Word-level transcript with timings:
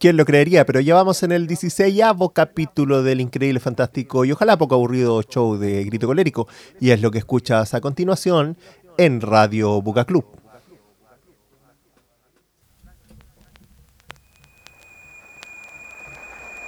¿Quién 0.00 0.16
lo 0.16 0.24
creería? 0.24 0.64
Pero 0.64 0.80
ya 0.80 0.94
vamos 0.94 1.22
en 1.24 1.30
el 1.30 1.46
16 1.46 2.00
capítulo 2.32 3.02
del 3.02 3.20
increíble, 3.20 3.60
fantástico 3.60 4.24
y 4.24 4.32
ojalá 4.32 4.56
poco 4.56 4.74
aburrido 4.74 5.20
show 5.20 5.58
de 5.58 5.84
Grito 5.84 6.06
Colérico. 6.06 6.48
Y 6.80 6.92
es 6.92 7.02
lo 7.02 7.10
que 7.10 7.18
escuchas 7.18 7.74
a 7.74 7.82
continuación 7.82 8.56
en 8.96 9.20
Radio 9.20 9.82
Buca 9.82 10.06
Club. 10.06 10.24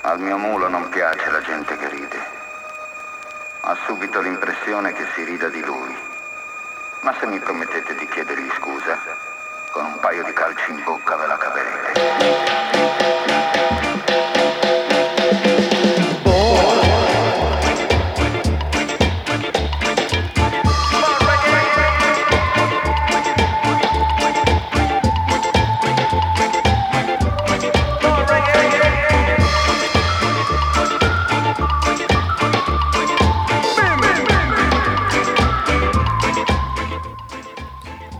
Al 0.02 0.18
mio 0.20 0.36
mulo 0.36 0.68
non 0.68 0.90
piace 0.90 1.32
la 1.32 1.40
gente 1.40 1.74
che 1.78 1.88
ride. 1.88 2.20
Ha 3.62 3.74
subito 3.86 4.20
l'impressione 4.20 4.92
che 4.92 5.04
si 5.14 5.24
rida 5.24 5.48
di 5.48 5.64
lui. 5.64 5.94
Ma 7.02 7.14
se 7.18 7.26
mi 7.26 7.38
promettete 7.38 7.94
di 7.94 8.06
chiedergli 8.08 8.50
scusa, 8.60 8.98
con 9.72 9.86
un 9.86 9.98
paio 10.00 10.22
di 10.22 10.32
calci 10.34 10.70
in 10.70 10.82
bocca 10.84 11.16
ve 11.16 11.26
la 11.26 11.38
caverete. 11.38 12.81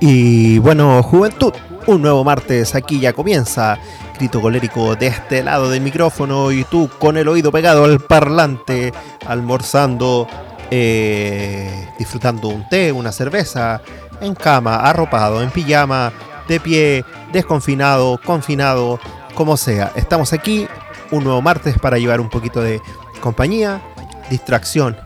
Y 0.05 0.59
bueno, 0.59 1.01
juventud, 1.05 1.52
un 1.87 2.02
nuevo 2.02 2.24
martes 2.24 2.74
aquí 2.74 2.98
ya 2.98 3.12
comienza. 3.12 3.79
Grito 4.19 4.41
colérico 4.41 4.97
de 4.97 5.06
este 5.06 5.45
lado 5.45 5.70
del 5.70 5.80
micrófono 5.80 6.51
y 6.51 6.65
tú 6.65 6.91
con 6.98 7.17
el 7.17 7.28
oído 7.28 7.53
pegado 7.53 7.84
al 7.84 8.00
parlante, 8.00 8.92
almorzando, 9.28 10.27
eh, 10.72 11.89
disfrutando 12.00 12.48
un 12.48 12.69
té, 12.69 12.91
una 12.91 13.12
cerveza, 13.12 13.81
en 14.20 14.34
cama, 14.34 14.75
arropado, 14.78 15.41
en 15.41 15.53
pijama, 15.53 16.12
de 16.48 16.59
pie, 16.59 17.05
desconfinado, 17.33 18.19
confinado, 18.25 18.98
como 19.37 19.56
sea. 19.56 19.92
Estamos 19.94 20.33
aquí 20.33 20.66
un 21.12 21.22
nuevo 21.22 21.41
martes 21.42 21.78
para 21.78 21.98
llevar 21.98 22.20
un 22.20 22.28
poquito 22.28 22.61
de 22.61 22.83
compañía, 23.20 23.81
distracción, 24.28 24.97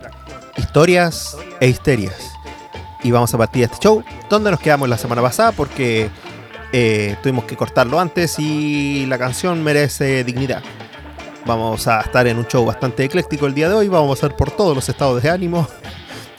historias 0.56 1.36
e 1.60 1.68
histerias 1.68 2.35
y 3.02 3.10
vamos 3.10 3.32
a 3.34 3.38
partir 3.38 3.64
este 3.64 3.78
show 3.78 4.02
donde 4.28 4.50
nos 4.50 4.60
quedamos 4.60 4.88
la 4.88 4.98
semana 4.98 5.22
pasada 5.22 5.52
porque 5.52 6.10
eh, 6.72 7.16
tuvimos 7.22 7.44
que 7.44 7.56
cortarlo 7.56 8.00
antes 8.00 8.38
y 8.38 9.06
la 9.06 9.18
canción 9.18 9.62
merece 9.62 10.24
dignidad. 10.24 10.62
Vamos 11.44 11.86
a 11.86 12.00
estar 12.00 12.26
en 12.26 12.38
un 12.38 12.46
show 12.46 12.64
bastante 12.64 13.04
ecléctico 13.04 13.46
el 13.46 13.54
día 13.54 13.68
de 13.68 13.74
hoy, 13.74 13.88
vamos 13.88 14.10
a 14.10 14.20
pasar 14.20 14.36
por 14.36 14.50
todos 14.50 14.74
los 14.74 14.88
estados 14.88 15.22
de 15.22 15.30
ánimo 15.30 15.68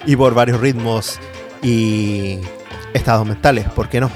y 0.06 0.16
por 0.16 0.34
varios 0.34 0.60
ritmos 0.60 1.20
y 1.62 2.40
estados 2.94 3.26
mentales, 3.26 3.66
¿por 3.70 3.88
qué 3.88 4.02
no? 4.02 4.12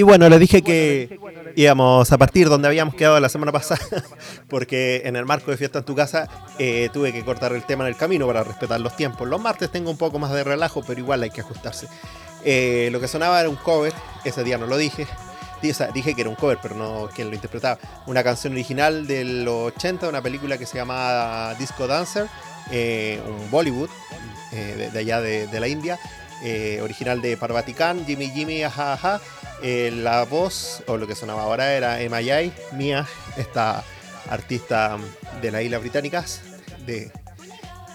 Y 0.00 0.02
bueno, 0.02 0.30
les 0.30 0.40
dije 0.40 0.62
que 0.62 1.20
íbamos 1.56 2.10
a 2.10 2.16
partir 2.16 2.48
donde 2.48 2.66
habíamos 2.66 2.94
quedado 2.94 3.20
la 3.20 3.28
semana 3.28 3.52
pasada, 3.60 3.82
porque 4.48 5.02
en 5.04 5.14
el 5.14 5.26
marco 5.26 5.50
de 5.50 5.58
Fiesta 5.58 5.80
en 5.80 5.84
tu 5.84 5.94
casa 5.94 6.26
eh, 6.58 6.88
tuve 6.90 7.12
que 7.12 7.22
cortar 7.22 7.52
el 7.52 7.64
tema 7.64 7.84
en 7.84 7.88
el 7.88 7.96
camino 7.98 8.26
para 8.26 8.42
respetar 8.42 8.80
los 8.80 8.96
tiempos. 8.96 9.28
Los 9.28 9.42
martes 9.42 9.70
tengo 9.70 9.90
un 9.90 9.98
poco 9.98 10.18
más 10.18 10.32
de 10.32 10.42
relajo, 10.42 10.82
pero 10.86 10.98
igual 10.98 11.22
hay 11.22 11.28
que 11.28 11.42
ajustarse. 11.42 11.86
Eh, 12.46 12.88
lo 12.92 12.98
que 12.98 13.08
sonaba 13.08 13.40
era 13.40 13.50
un 13.50 13.56
cover, 13.56 13.92
ese 14.24 14.42
día 14.42 14.56
no 14.56 14.66
lo 14.66 14.78
dije. 14.78 15.06
dije 15.60 16.14
que 16.14 16.20
era 16.22 16.30
un 16.30 16.36
cover, 16.36 16.56
pero 16.62 16.76
no 16.76 17.10
quien 17.14 17.28
lo 17.28 17.34
interpretaba. 17.34 17.78
Una 18.06 18.24
canción 18.24 18.54
original 18.54 19.06
de 19.06 19.24
los 19.24 19.74
80, 19.74 20.08
una 20.08 20.22
película 20.22 20.56
que 20.56 20.64
se 20.64 20.78
llamaba 20.78 21.54
Disco 21.56 21.86
Dancer, 21.86 22.26
eh, 22.70 23.20
un 23.28 23.50
Bollywood 23.50 23.90
de, 24.50 24.98
allá 24.98 25.20
de, 25.20 25.46
de 25.46 25.60
la 25.60 25.68
India, 25.68 25.98
eh, 26.42 26.80
original 26.82 27.20
de 27.20 27.36
Parvatikan, 27.36 28.06
Jimmy 28.06 28.30
Jimmy, 28.30 28.62
ajá, 28.62 28.94
ajá. 28.94 29.20
Eh, 29.62 29.90
la 29.94 30.24
voz, 30.24 30.82
o 30.86 30.96
lo 30.96 31.06
que 31.06 31.14
sonaba 31.14 31.42
ahora, 31.42 31.74
era 31.74 32.00
Emma 32.00 32.22
Yai, 32.22 32.52
Mia, 32.72 33.06
esta 33.36 33.84
artista 34.30 34.96
de 35.42 35.50
las 35.50 35.62
Islas 35.62 35.80
Británicas, 35.82 36.40
de, 36.86 37.12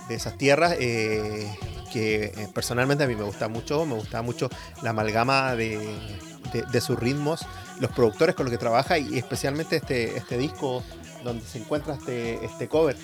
esas 0.09 0.37
tierras, 0.37 0.75
eh, 0.79 1.51
que 1.91 2.31
personalmente 2.53 3.03
a 3.03 3.07
mí 3.07 3.15
me 3.15 3.23
gusta 3.23 3.47
mucho, 3.47 3.83
me 3.87 3.95
gusta 3.95 4.21
mucho 4.21 4.49
la 4.83 4.91
amalgama 4.91 5.55
de, 5.55 5.79
sus 6.79 6.99
ritmos, 6.99 7.47
los 7.79 7.89
productores 7.91 8.35
con 8.35 8.45
los 8.45 8.51
que 8.51 8.59
trabaja 8.59 8.99
y 8.99 9.17
especialmente 9.17 9.77
este, 9.77 10.17
este 10.17 10.37
disco 10.37 10.83
donde 11.23 11.43
se 11.45 11.57
encuentra 11.57 11.95
este, 11.95 12.45
este 12.45 12.67
cover, 12.67 12.95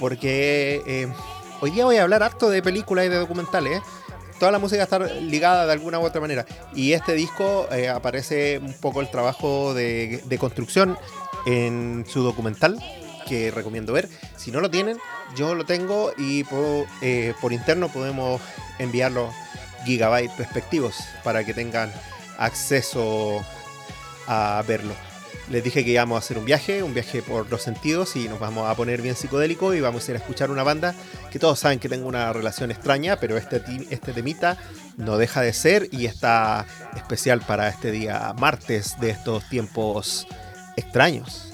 porque 0.00 1.08
hoy 1.60 1.70
día 1.70 1.84
voy 1.84 1.98
a 1.98 2.02
hablar 2.02 2.24
harto 2.24 2.50
de 2.50 2.60
películas 2.60 3.06
y 3.06 3.08
de 3.08 3.16
documentales, 3.16 3.80
toda 4.38 4.52
la 4.52 4.58
música 4.58 4.82
está 4.82 4.98
ligada 4.98 5.66
de 5.66 5.72
alguna 5.72 5.98
u 5.98 6.04
otra 6.04 6.20
manera. 6.20 6.46
Y 6.74 6.92
este 6.92 7.14
disco 7.14 7.68
eh, 7.72 7.88
aparece 7.88 8.58
un 8.58 8.72
poco 8.74 9.00
el 9.00 9.10
trabajo 9.10 9.74
de, 9.74 10.22
construcción 10.38 10.98
en 11.46 12.04
su 12.08 12.22
documental, 12.22 12.78
que 13.26 13.50
recomiendo 13.50 13.92
ver. 13.92 14.08
Si 14.36 14.50
no 14.50 14.60
lo 14.60 14.70
tienen, 14.70 14.98
yo 15.36 15.54
lo 15.54 15.64
tengo 15.64 16.12
y 16.16 16.44
por, 16.44 16.86
eh, 17.02 17.34
por 17.40 17.52
interno 17.52 17.88
podemos 17.88 18.40
enviarlo 18.78 19.30
gigabytes 19.84 20.36
respectivos 20.38 20.96
para 21.24 21.44
que 21.44 21.54
tengan 21.54 21.92
acceso 22.38 23.44
a 24.26 24.62
verlo 24.66 25.07
les 25.50 25.64
dije 25.64 25.84
que 25.84 25.90
íbamos 25.90 26.16
a 26.16 26.18
hacer 26.18 26.38
un 26.38 26.44
viaje, 26.44 26.82
un 26.82 26.94
viaje 26.94 27.22
por 27.22 27.50
los 27.50 27.62
sentidos 27.62 28.16
y 28.16 28.28
nos 28.28 28.38
vamos 28.38 28.68
a 28.68 28.74
poner 28.74 29.00
bien 29.02 29.16
psicodélico 29.16 29.74
y 29.74 29.80
vamos 29.80 30.06
a 30.06 30.12
ir 30.12 30.16
a 30.16 30.20
escuchar 30.20 30.50
una 30.50 30.62
banda 30.62 30.94
que 31.30 31.38
todos 31.38 31.58
saben 31.58 31.78
que 31.78 31.88
tengo 31.88 32.08
una 32.08 32.32
relación 32.32 32.70
extraña, 32.70 33.16
pero 33.16 33.36
este, 33.36 33.62
este 33.90 34.12
temita 34.12 34.58
no 34.96 35.16
deja 35.16 35.40
de 35.40 35.52
ser 35.52 35.88
y 35.90 36.06
está 36.06 36.66
especial 36.96 37.40
para 37.40 37.68
este 37.68 37.90
día 37.90 38.34
martes 38.38 38.98
de 39.00 39.10
estos 39.10 39.48
tiempos 39.48 40.26
extraños. 40.76 41.47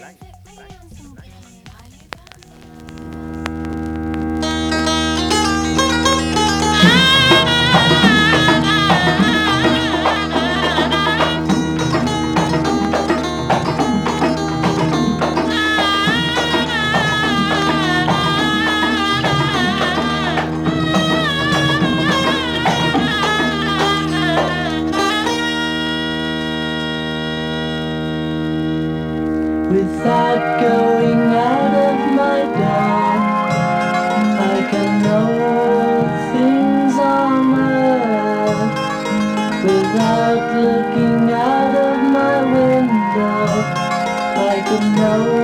Without 29.71 30.61
going 30.61 31.23
out 31.35 31.75
of 31.89 31.97
my 32.15 32.41
door, 32.61 33.15
I 34.53 34.69
can 34.71 35.03
know 35.03 35.29
things 36.33 36.99
on 36.99 37.59
earth. 37.59 38.75
Without 39.65 40.43
looking 40.67 41.33
out 41.33 41.75
of 41.75 41.97
my 42.13 42.37
window, 42.55 43.47
I 44.37 44.63
can 44.69 44.95
know. 44.97 45.44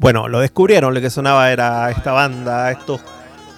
Bueno, 0.00 0.28
lo 0.28 0.38
descubrieron, 0.38 0.94
lo 0.94 1.00
que 1.00 1.10
sonaba 1.10 1.50
era 1.50 1.90
esta 1.90 2.12
banda, 2.12 2.70
estos 2.70 3.00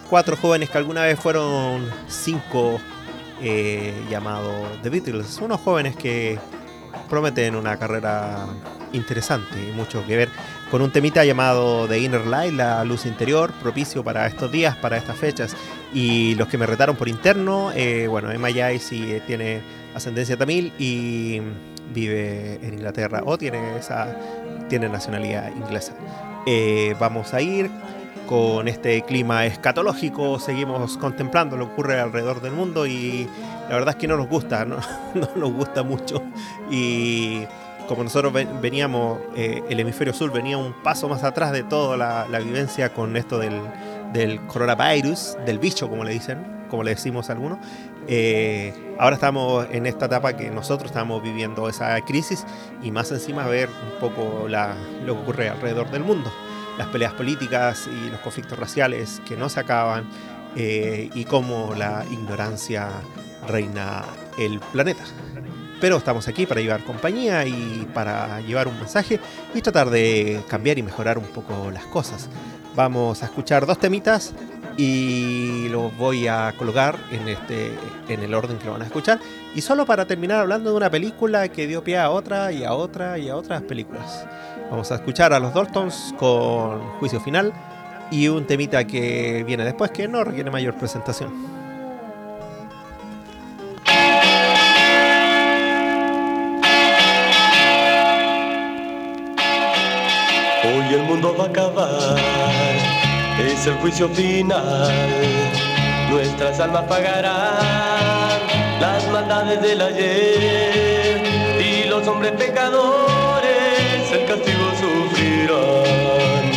cuatro 0.09 0.37
jóvenes 0.37 0.70
que 0.70 0.78
alguna 0.78 1.02
vez 1.02 1.20
fueron 1.20 1.87
cinco 2.09 2.78
eh, 3.42 3.92
llamados 4.09 4.80
The 4.82 4.88
Beatles, 4.88 5.38
unos 5.42 5.61
jóvenes 5.61 5.97
que 5.97 6.38
prometen 7.11 7.54
una 7.56 7.76
carrera 7.78 8.47
interesante 8.94 9.68
y 9.68 9.73
mucho 9.73 10.02
que 10.06 10.16
ver 10.16 10.30
con 10.70 10.80
un 10.80 10.90
temita 10.90 11.26
llamado 11.26 11.87
The 11.87 11.99
Inner 11.99 12.26
Light, 12.26 12.54
la 12.54 12.82
luz 12.85 13.04
interior, 13.04 13.52
propicio 13.61 14.02
para 14.02 14.26
estos 14.26 14.50
días, 14.50 14.76
para 14.76 14.97
estas 14.97 15.18
fechas. 15.18 15.54
Y 15.92 16.37
los 16.37 16.49
que 16.49 16.56
me 16.56 16.64
retaron 16.64 16.97
por 16.97 17.09
interno, 17.11 17.70
eh, 17.75 18.06
bueno, 18.09 18.30
Emma 18.30 18.50
Jai 18.50 18.78
sí 18.78 19.20
tiene 19.26 19.61
ascendencia 19.94 20.38
tamil 20.38 20.73
y 20.78 21.42
vive 21.92 22.61
en 22.62 22.75
Inglaterra 22.75 23.20
o 23.26 23.37
tiene 23.37 23.76
esa 23.76 24.16
tiene 24.70 24.88
nacionalidad 24.88 25.54
inglesa. 25.54 25.92
Eh, 26.47 26.94
vamos 26.99 27.35
a 27.35 27.40
ir 27.40 27.70
con 28.26 28.68
este 28.68 29.02
clima 29.02 29.44
escatológico, 29.44 30.38
seguimos 30.38 30.97
contemplando 30.97 31.56
lo 31.56 31.66
que 31.66 31.73
ocurre 31.73 32.00
alrededor 32.00 32.40
del 32.40 32.52
mundo 32.52 32.87
y 32.87 33.28
la 33.68 33.75
verdad 33.75 33.90
es 33.90 33.97
que 33.97 34.06
no 34.06 34.16
nos 34.16 34.28
gusta, 34.28 34.64
no, 34.64 34.78
nos 35.35 35.52
gusta 35.52 35.82
mucho 35.82 36.23
y 36.70 37.42
como 37.88 38.04
nosotros 38.04 38.32
veníamos, 38.62 39.18
eh, 39.35 39.64
el 39.68 39.80
hemisferio 39.80 40.14
sur 40.14 40.32
venía 40.32 40.56
un 40.56 40.73
paso 40.85 41.09
más 41.09 41.25
atrás 41.25 41.50
de 41.50 41.64
toda 41.64 41.97
la, 41.97 42.38
vivencia 42.38 42.94
con 42.94 43.16
esto 43.16 43.37
del, 43.37 43.61
del 44.12 44.40
coronavirus, 44.47 45.37
del 45.44 45.59
bicho, 45.59 45.90
como 45.90 46.04
le 46.04 46.12
dicen, 46.12 46.38
como 46.70 46.85
le 46.85 46.90
decimos 46.90 47.30
a 47.30 47.32
algunos. 47.32 47.59
Eh, 48.12 48.75
ahora 48.99 49.14
estamos 49.14 49.69
en 49.71 49.87
esta 49.87 50.07
etapa 50.07 50.37
que 50.37 50.50
nosotros 50.50 50.90
estamos 50.90 51.23
viviendo 51.23 51.69
esa 51.69 52.00
crisis 52.00 52.45
y 52.83 52.90
más 52.90 53.12
encima 53.12 53.47
ver 53.47 53.69
un 53.69 54.00
poco 54.00 54.49
lo 54.49 55.14
que 55.14 55.21
ocurre 55.23 55.49
alrededor 55.49 55.88
del 55.93 56.02
mundo. 56.02 56.33
Las 56.76 56.88
peleas 56.88 57.12
políticas 57.12 57.87
y 57.87 58.11
los 58.11 58.19
conflictos 58.19 58.59
raciales 58.59 59.23
que 59.29 59.37
no 59.37 59.49
se 59.49 59.61
acaban 59.61 60.11
eh, 60.57 61.09
y 61.14 61.25
cómo 61.25 61.73
la 61.76 62.05
ignorancia 62.11 62.88
reina 63.47 64.02
el 64.38 64.59
planeta. 64.59 65.05
Pero 65.81 65.97
estamos 65.97 66.26
aquí 66.26 66.47
para 66.47 66.61
llevar 66.61 66.83
compañía 66.83 67.47
y 67.47 67.88
para 67.95 68.40
llevar 68.40 68.67
un 68.67 68.76
mensaje 68.76 69.21
y 69.55 69.62
tratar 69.62 69.88
de 69.88 70.43
cambiar 70.49 70.79
y 70.79 70.83
mejorar 70.83 71.17
un 71.17 71.26
poco 71.26 71.71
las 71.71 71.85
cosas. 71.85 72.29
Vamos 72.75 73.23
a 73.23 73.26
escuchar 73.26 73.67
dos 73.67 73.79
temitas 73.79 74.35
y 74.77 75.69
los 75.69 75.97
voy 75.97 76.27
a 76.29 76.55
colocar 76.57 76.99
en, 77.11 77.29
este, 77.29 77.73
en 78.09 78.23
el 78.23 78.35
orden 78.35 78.59
que 78.59 78.67
lo 78.67 78.73
van 78.73 78.83
a 78.83 78.87
escuchar. 78.87 79.19
Y 79.55 79.61
solo 79.61 79.87
para 79.87 80.07
terminar 80.07 80.41
hablando 80.41 80.71
de 80.71 80.77
una 80.77 80.91
película 80.91 81.49
que 81.49 81.67
dio 81.67 81.83
pie 81.83 81.99
a 81.99 82.11
otra 82.11 82.53
y 82.53 82.65
a 82.65 82.73
otra 82.73 83.19
y 83.19 83.29
a 83.29 83.37
otras 83.37 83.62
películas. 83.62 84.27
Vamos 84.71 84.91
a 84.93 84.97
escuchar 84.97 85.33
a 85.33 85.41
los 85.41 85.53
Daltons 85.53 86.15
con 86.17 86.81
Juicio 86.99 87.21
Final 87.21 87.53
y 88.11 88.29
un 88.29 88.47
temita 88.47 88.87
que 88.87 89.45
viene 89.47 89.65
después 89.65 89.91
que 89.91 90.09
no 90.09 90.23
requiere 90.25 90.50
mayor 90.50 90.75
presentación. 90.77 91.61
Hoy 100.62 100.95
el 100.95 101.03
mundo 101.03 101.35
va 101.39 101.45
a 101.45 101.49
acabar, 101.49 102.17
es 103.47 103.66
el 103.66 103.75
juicio 103.75 104.09
final. 104.09 104.90
Nuestras 106.11 106.61
almas 106.61 106.85
pagarán 106.85 108.38
las 108.80 109.06
maldades 109.09 109.61
del 109.62 109.80
ayer 109.80 111.23
y 111.61 111.88
los 111.88 112.06
hombres 112.06 112.32
pecadores 112.32 114.12
el 114.12 114.26
castigo 114.26 114.70
sufrirán. 114.80 116.50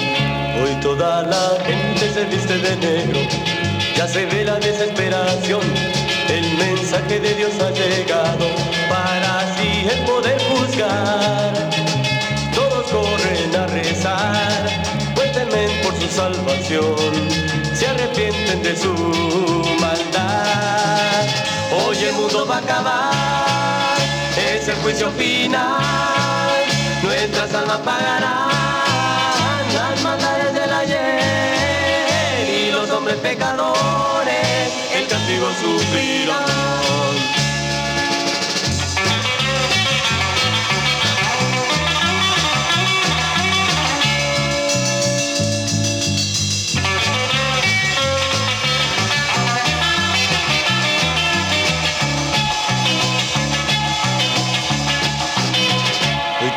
Hoy 0.62 0.76
toda 0.82 1.24
la 1.24 1.64
gente 1.66 2.10
se 2.14 2.26
viste 2.26 2.58
de 2.58 2.76
negro, 2.78 3.20
ya 3.96 4.08
se 4.08 4.26
ve 4.26 4.44
la 4.44 4.60
desesperación. 4.60 5.62
El 6.30 6.58
mensaje 6.58 7.20
de 7.20 7.34
Dios 7.36 7.52
ha 7.62 7.70
llegado 7.70 8.48
para 8.90 9.40
así 9.40 9.88
el 9.92 10.06
poder 10.06 10.42
juzgar 10.44 11.74
corren 12.94 13.56
a 13.56 13.63
por 15.84 15.94
su 16.00 16.08
salvación, 16.10 16.96
se 17.74 17.88
arrepienten 17.88 18.64
de 18.64 18.76
su 18.76 18.94
maldad. 19.80 21.28
Hoy 21.72 21.98
el 21.98 22.14
mundo 22.14 22.48
va 22.48 22.56
a 22.56 22.60
acabar, 22.60 23.98
es 24.36 24.68
el 24.68 24.76
juicio 24.78 25.12
final, 25.12 26.64
nuestras 27.04 27.54
almas 27.54 27.80
pagarán 27.80 28.54
las 29.76 30.02
maldades 30.02 30.54
del 30.56 30.74
ayer 30.74 32.50
y 32.50 32.72
los 32.72 32.90
hombres 32.90 33.18
pecadores 33.18 34.74
el 34.96 35.08
castigo 35.08 35.48
sufrirán. 35.62 37.43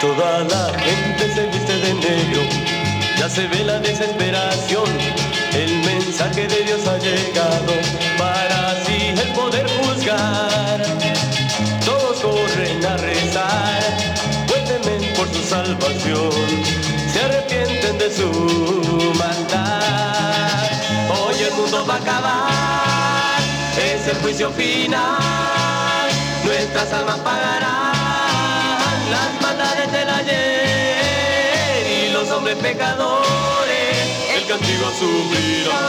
Toda 0.00 0.45
la 0.45 0.79
gente 0.79 1.35
se 1.35 1.47
viste 1.47 1.73
de 1.79 1.95
negro, 1.95 2.43
ya 3.19 3.31
se 3.31 3.47
ve 3.49 3.65
la 3.65 3.79
desesperación. 3.79 4.91
El 5.55 5.79
mensaje 5.87 6.47
de 6.47 6.65
Dios 6.65 6.87
ha 6.87 6.99
llegado 6.99 7.73
para 8.19 8.73
así 8.73 9.15
el 9.19 9.33
poder 9.33 9.67
juzgar. 9.79 10.83
Todos 11.83 12.19
corren 12.21 12.85
a 12.85 12.97
rezar, 12.99 13.81
pues 14.47 14.62
por 15.17 15.29
su 15.33 15.43
salvación, 15.43 16.31
se 17.11 17.21
arrepienten 17.23 17.97
de 17.97 18.15
su 18.15 19.12
maldad. 19.19 20.69
Hoy 21.09 21.43
el 21.43 21.55
mundo 21.55 21.87
va 21.88 21.95
a 21.95 21.97
acabar, 21.97 23.41
es 23.79 24.07
el 24.09 24.17
juicio 24.17 24.50
final, 24.50 26.11
nuestras 26.45 26.93
almas 26.93 27.19
pagarán 27.21 27.97
las 29.11 29.46
hombres 32.47 32.62
pecadores 32.62 34.37
el 34.37 34.47
castigo 34.47 34.91
sufrirán. 34.99 35.86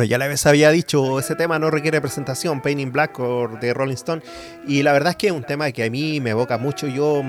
Bueno, 0.00 0.08
ya 0.08 0.16
la 0.16 0.28
vez 0.28 0.46
había 0.46 0.70
dicho, 0.70 1.18
ese 1.18 1.34
tema 1.34 1.58
no 1.58 1.70
requiere 1.70 2.00
presentación, 2.00 2.62
Pain 2.62 2.80
in 2.80 2.90
Black 2.90 3.18
de 3.18 3.74
Rolling 3.74 3.96
Stone. 3.96 4.22
Y 4.66 4.82
la 4.82 4.94
verdad 4.94 5.10
es 5.10 5.16
que 5.16 5.26
es 5.26 5.32
un 5.34 5.44
tema 5.44 5.70
que 5.72 5.84
a 5.84 5.90
mí 5.90 6.20
me 6.20 6.30
evoca 6.30 6.56
mucho. 6.56 6.86
Yo 6.86 7.22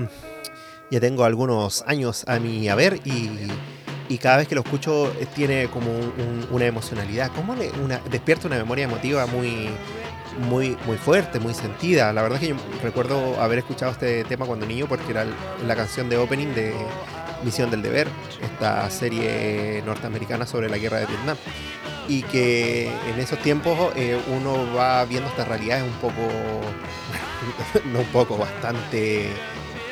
ya 0.90 1.01
tengo 1.01 1.25
algunos 1.25 1.84
años 1.86 2.24
a 2.30 2.40
mi 2.40 2.70
haber 2.70 3.01
y, 3.04 3.30
y 4.07 4.18
cada 4.20 4.38
vez 4.38 4.48
que 4.48 4.55
lo 4.55 4.62
escucho 4.62 5.12
eh, 5.20 5.27
tiene 5.36 5.68
como 5.68 5.92
una 6.50 6.66
emocionalidad, 6.66 7.29
como 7.34 7.51
una, 7.51 7.98
despierta 8.10 8.48
una 8.48 8.55
memoria 8.55 8.86
emotiva 8.86 9.25
muy, 9.25 9.68
muy, 10.50 10.77
muy 10.86 10.96
fuerte, 10.96 11.42
muy 11.42 11.53
sentida. 11.53 12.14
La 12.14 12.22
verdad 12.22 12.42
es 12.42 12.48
que 12.48 12.55
yo 12.55 12.62
recuerdo 12.81 13.42
haber 13.42 13.60
escuchado 13.60 13.92
este 13.92 14.24
tema 14.24 14.46
cuando 14.46 14.66
niño 14.66 14.88
porque 14.88 15.12
era 15.12 15.25
la 15.68 15.75
canción 15.75 16.07
de 16.07 16.16
opening 16.16 16.53
de 16.55 16.74
Misión 17.44 17.70
del 17.70 17.81
Deber, 17.81 18.07
esta 18.42 18.90
serie 18.90 19.84
norteamericana 19.86 20.46
sobre 20.46 20.70
la 20.70 20.77
guerra 20.77 21.00
de 21.00 21.07
Vietnam. 21.07 21.36
Y 22.07 22.24
que 22.24 22.87
en 22.87 23.20
esos 23.20 23.40
tiempos 23.40 23.94
eh, 23.96 24.20
uno 24.27 24.74
va 24.75 25.05
viendo 25.05 25.29
estas 25.29 25.48
realidades 25.48 25.83
un 25.83 25.94
poco, 25.94 26.22
no 27.94 28.00
un 28.00 28.05
poco, 28.07 28.37
bastante 28.37 29.27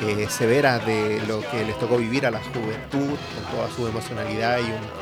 eh, 0.02 0.26
severas 0.28 0.84
de 0.86 1.20
lo 1.26 1.40
que 1.40 1.64
les 1.64 1.78
tocó 1.78 1.96
vivir 1.96 2.26
a 2.26 2.30
la 2.30 2.40
juventud, 2.40 3.16
con 3.16 3.56
toda 3.56 3.70
su 3.74 3.86
emocionalidad 3.86 4.58
y, 4.58 4.98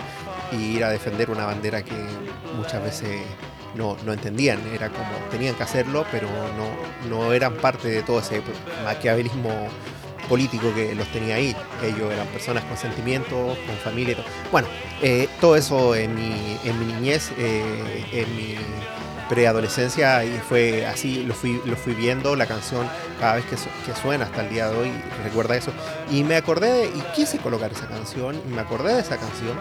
ir 0.57 0.83
a 0.83 0.89
defender 0.89 1.31
una 1.31 1.45
bandera 1.45 1.83
que 1.83 1.95
muchas 2.57 2.83
veces 2.83 3.21
no, 3.75 3.99
no, 4.07 4.15
entendían, 4.15 4.59
era 4.73 4.89
como 4.89 5.11
tenían 5.31 5.55
que 5.55 5.63
hacerlo, 5.63 6.07
pero 6.11 6.27
no, 6.57 7.09
no 7.11 7.33
eran 7.35 7.55
parte 7.55 7.89
de 7.89 8.03
todo 8.03 8.21
ese 8.21 8.41
maquiavelismo 8.83 9.69
político 10.29 10.73
que 10.75 10.95
los 10.95 11.07
tenía 11.09 11.37
ahí. 11.37 11.57
Ellos 11.83 12.13
eran 12.13 12.27
personas 12.29 12.65
con 12.65 12.77
sentimientos, 12.77 13.59
con 13.59 13.77
familia 13.83 14.13
y 14.13 14.17
todo. 14.17 14.27
Bueno, 14.53 14.69
eh, 15.03 15.29
todo 15.41 15.57
eso 15.57 15.95
en 15.95 16.15
mi, 16.15 16.59
en 16.65 16.79
mi 16.79 16.93
niñez, 16.93 17.33
eh, 17.39 18.05
en 18.13 18.37
mi 18.37 18.57
preadolescencia, 19.29 20.25
y 20.25 20.39
fue 20.39 20.87
así, 20.87 21.23
lo 21.25 21.35
fui, 21.35 21.61
lo 21.65 21.77
fui 21.77 21.95
viendo, 21.95 22.35
la 22.35 22.47
canción 22.47 22.89
cada 23.21 23.35
vez 23.37 23.45
que, 23.45 23.57
que, 23.85 23.99
suena 24.01 24.25
hasta 24.25 24.43
el 24.43 24.51
día 24.51 24.69
de 24.71 24.77
hoy, 24.77 24.91
recuerda 25.23 25.57
eso. 25.57 25.71
Y 26.11 26.25
me 26.25 26.37
acordé, 26.37 26.73
de, 26.73 26.87
y 26.87 27.03
quise 27.15 27.39
colocar 27.39 27.71
esa 27.71 27.87
canción, 27.87 28.41
y 28.49 28.55
me 28.55 28.61
acordé 28.61 28.95
de 28.95 29.01
esa 29.01 29.19
canción, 29.19 29.59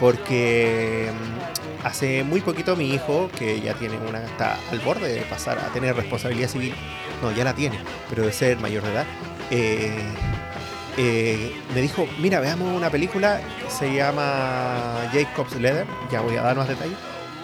porque 0.00 1.10
mm, 1.12 1.86
hace 1.86 2.24
muy 2.24 2.40
poquito 2.40 2.76
mi 2.76 2.92
hijo, 2.92 3.30
que 3.38 3.60
ya 3.60 3.74
tiene 3.74 3.98
una, 3.98 4.22
está 4.22 4.58
al 4.70 4.80
borde 4.80 5.12
de 5.12 5.22
pasar 5.22 5.58
a 5.58 5.72
tener 5.72 5.94
responsabilidad 5.94 6.48
civil, 6.48 6.74
no, 7.22 7.30
ya 7.32 7.44
la 7.44 7.54
tiene, 7.54 7.78
pero 8.10 8.24
de 8.24 8.32
ser 8.32 8.58
mayor 8.58 8.82
de 8.82 8.92
edad, 8.92 9.06
eh, 9.50 10.02
eh, 10.96 11.52
me 11.74 11.80
dijo, 11.80 12.06
mira, 12.18 12.40
veamos 12.40 12.74
una 12.74 12.90
película 12.90 13.40
que 13.60 13.70
se 13.70 13.94
llama 13.94 15.08
Jacob's 15.12 15.56
Leather, 15.56 15.86
ya 16.10 16.20
voy 16.20 16.36
a 16.36 16.42
dar 16.42 16.56
más 16.56 16.68
detalles, 16.68 16.96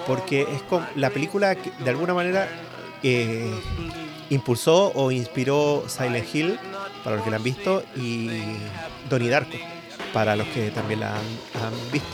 porque 0.07 0.43
es 0.43 0.63
la 0.95 1.11
película 1.11 1.55
que 1.57 1.73
de 1.83 1.91
alguna 1.91 2.15
manera 2.15 2.49
eh, 3.03 3.53
impulsó 4.29 4.93
o 4.95 5.11
inspiró 5.11 5.85
Silent 5.89 6.33
Hill, 6.33 6.59
para 7.03 7.17
los 7.17 7.25
que 7.25 7.31
la 7.31 7.37
han 7.37 7.43
visto, 7.43 7.83
y 7.97 8.29
Donnie 9.09 9.31
Darko, 9.31 9.57
para 10.13 10.37
los 10.37 10.47
que 10.49 10.71
también 10.71 11.01
la 11.01 11.17
han, 11.17 11.93
visto. 11.93 12.09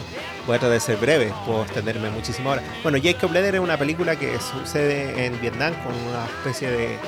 Voy 0.47 0.57
a 0.57 0.59
tratar 0.59 0.75
de 0.75 0.81
ser 0.81 0.97
breve, 0.97 1.35
puedo 1.45 1.65
extenderme 1.65 2.09
muchísimo 2.11 2.51
ahora. 2.51 2.63
Bueno, 2.83 2.99
Jacob 3.03 3.33
Leather 3.33 3.57
es 3.57 3.61
una 3.61 3.77
película 3.77 4.17
que 4.17 4.39
sucede 4.39 5.27
en 5.27 5.39
Vietnam 5.41 5.75
con 5.83 5.95
una 5.95 6.25
especie 6.25 6.71
de 6.71 6.99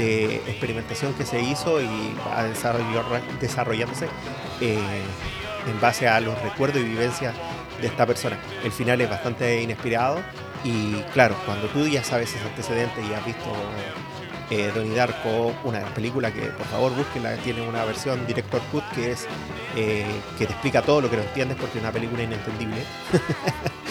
de 0.00 0.36
experimentación 0.36 1.12
que 1.12 1.26
se 1.26 1.40
hizo 1.42 1.80
y 1.80 2.14
va 2.26 2.44
desarrollándose 3.38 4.06
eh, 4.62 4.78
en 5.68 5.80
base 5.80 6.08
a 6.08 6.20
los 6.20 6.40
recuerdos 6.40 6.80
y 6.80 6.84
vivencias 6.84 7.34
de 7.80 7.86
esta 7.86 8.06
persona. 8.06 8.38
El 8.64 8.72
final 8.72 9.00
es 9.02 9.10
bastante 9.10 9.60
inespirado 9.60 10.22
y 10.64 10.94
claro, 11.12 11.36
cuando 11.44 11.66
tú 11.68 11.86
ya 11.86 12.02
sabes 12.02 12.34
ese 12.34 12.42
antecedente 12.44 13.02
y 13.02 13.12
has 13.12 13.24
visto 13.26 13.52
eh, 14.50 14.72
Donnie 14.74 14.96
una 15.64 15.80
película 15.94 16.32
que 16.32 16.46
por 16.46 16.66
favor 16.66 16.94
búsquenla, 16.94 17.36
tiene 17.36 17.60
una 17.60 17.84
versión 17.84 18.26
director 18.26 18.60
cut 18.72 18.84
que 18.94 19.12
es 19.12 19.26
eh, 19.76 20.06
que 20.38 20.46
te 20.46 20.52
explica 20.52 20.80
todo 20.80 21.02
lo 21.02 21.10
que 21.10 21.18
no 21.18 21.22
entiendes 21.22 21.58
porque 21.60 21.78
es 21.78 21.84
una 21.84 21.92
película 21.92 22.22
inentendible. 22.22 22.82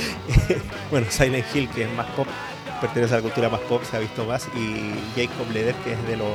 bueno, 0.92 1.06
Silent 1.10 1.46
Hill 1.54 1.70
que 1.70 1.84
es 1.84 1.94
más 1.94 2.08
pop 2.08 2.28
pertenece 2.82 3.14
a 3.14 3.18
la 3.18 3.24
cultura 3.24 3.50
más 3.50 3.62
pop, 3.62 3.82
se 3.84 3.98
ha 3.98 4.00
visto 4.00 4.26
más, 4.26 4.48
y 4.56 4.94
Jacob 5.16 5.52
Leder, 5.52 5.76
que 5.76 5.94
es 5.94 6.08
de 6.08 6.18
lo 6.18 6.26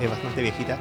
es, 0.00 0.10
bastante 0.10 0.42
viejita, 0.42 0.78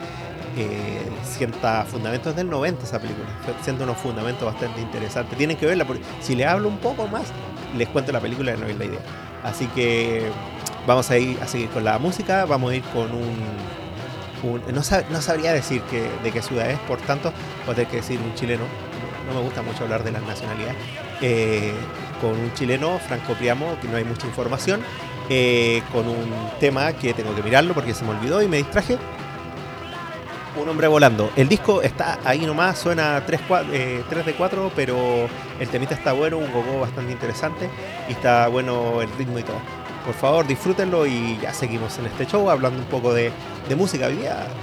eh, 0.57 1.01
sienta 1.23 1.83
fundamentos 1.83 2.35
del 2.35 2.49
90 2.49 2.83
esa 2.83 2.99
película, 2.99 3.27
sienta 3.61 3.83
unos 3.83 3.97
fundamentos 3.97 4.45
bastante 4.45 4.81
interesantes. 4.81 5.37
Tienen 5.37 5.57
que 5.57 5.65
verla, 5.65 5.85
porque 5.85 6.03
si 6.21 6.35
le 6.35 6.45
hablo 6.45 6.67
un 6.67 6.77
poco 6.77 7.07
más, 7.07 7.25
les 7.77 7.87
cuento 7.89 8.11
la 8.11 8.19
película 8.19 8.53
y 8.53 8.57
no 8.57 8.65
es 8.65 8.77
la 8.77 8.85
idea. 8.85 8.99
Así 9.43 9.67
que 9.67 10.29
vamos 10.85 11.09
a 11.11 11.17
ir 11.17 11.39
a 11.41 11.47
seguir 11.47 11.69
con 11.69 11.83
la 11.83 11.99
música, 11.99 12.45
vamos 12.45 12.71
a 12.71 12.75
ir 12.75 12.83
con 12.93 13.11
un, 13.11 13.35
no, 14.73 14.83
sabría 15.21 15.53
decir 15.53 15.81
que, 15.83 16.09
de 16.23 16.31
qué 16.31 16.41
ciudad 16.41 16.69
es, 16.69 16.79
por 16.79 16.99
tanto, 16.99 17.33
voy 17.65 17.79
a 17.79 17.85
que 17.85 17.97
decir 17.97 18.19
un 18.19 18.33
chileno. 18.35 18.63
No, 19.27 19.33
me 19.33 19.41
gusta 19.41 19.61
mucho 19.61 19.83
hablar 19.83 20.03
de 20.03 20.11
las 20.11 20.21
nacionalidades. 20.23 20.75
Eh, 21.21 21.73
con 22.21 22.31
un 22.31 22.53
chileno, 22.53 22.99
Franco 22.99 23.33
Priamo, 23.33 23.77
que 23.81 23.87
no 23.87 23.97
hay 23.97 24.03
mucha 24.03 24.27
información, 24.27 24.81
eh, 25.29 25.81
con 25.91 26.07
un 26.07 26.31
tema 26.59 26.93
que 26.93 27.13
tengo 27.13 27.35
que 27.35 27.43
mirarlo 27.43 27.73
porque 27.73 27.93
se 27.93 28.03
me 28.05 28.11
olvidó 28.11 28.41
y 28.41 28.47
me 28.47 28.57
distraje. 28.57 28.97
Un 30.61 30.67
hombre 30.69 30.87
volando. 30.87 31.29
El 31.35 31.49
disco 31.49 31.83
está 31.83 32.17
ahí 32.25 32.45
nomás, 32.45 32.79
suena 32.79 33.23
3, 33.25 33.41
eh, 33.71 34.03
de 34.25 34.33
4, 34.33 34.71
pero 34.75 34.97
el 35.59 35.67
temita 35.69 35.93
está 35.93 36.13
bueno, 36.13 36.37
un 36.37 36.51
gogo 36.51 36.79
bastante 36.79 37.11
interesante 37.11 37.69
y 38.09 38.13
está 38.13 38.47
bueno 38.47 39.01
el 39.01 39.09
ritmo 39.17 39.37
y 39.37 39.43
todo. 39.43 39.57
Por 40.03 40.15
favor, 40.15 40.47
disfrútenlo 40.47 41.05
y 41.05 41.37
ya 41.41 41.53
seguimos 41.53 41.99
en 41.99 42.05
este 42.07 42.25
show 42.25 42.49
hablando 42.49 42.79
un 42.79 42.85
poco 42.85 43.13
de, 43.13 43.31
de 43.67 43.75
música 43.75 44.07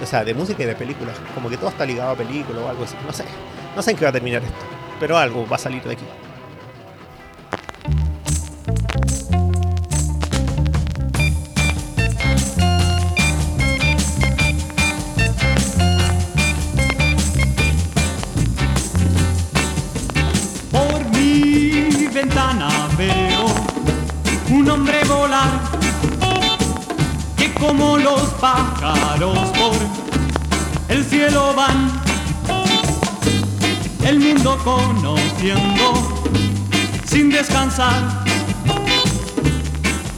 o 0.02 0.06
sea, 0.06 0.24
de 0.24 0.34
música 0.34 0.62
y 0.62 0.66
de 0.66 0.74
películas. 0.74 1.16
Como 1.34 1.48
que 1.48 1.58
todo 1.58 1.68
está 1.68 1.84
ligado 1.84 2.10
a 2.12 2.16
películas 2.16 2.62
o 2.62 2.68
algo 2.68 2.84
así. 2.84 2.96
No 3.06 3.12
sé, 3.12 3.24
no 3.76 3.82
sé 3.82 3.92
en 3.92 3.96
qué 3.98 4.04
va 4.04 4.08
a 4.08 4.12
terminar 4.12 4.42
esto, 4.42 4.64
pero 4.98 5.16
algo 5.16 5.46
va 5.46 5.56
a 5.56 5.58
salir 5.58 5.82
de 5.84 5.92
aquí. 5.92 6.04
Como 27.66 27.96
los 27.96 28.20
pájaros 28.40 29.38
por 29.50 29.76
el 30.88 31.02
cielo 31.02 31.54
van, 31.56 31.90
el 34.04 34.20
mundo 34.20 34.58
conociendo 34.62 35.94
sin 37.06 37.30
descansar, 37.30 38.24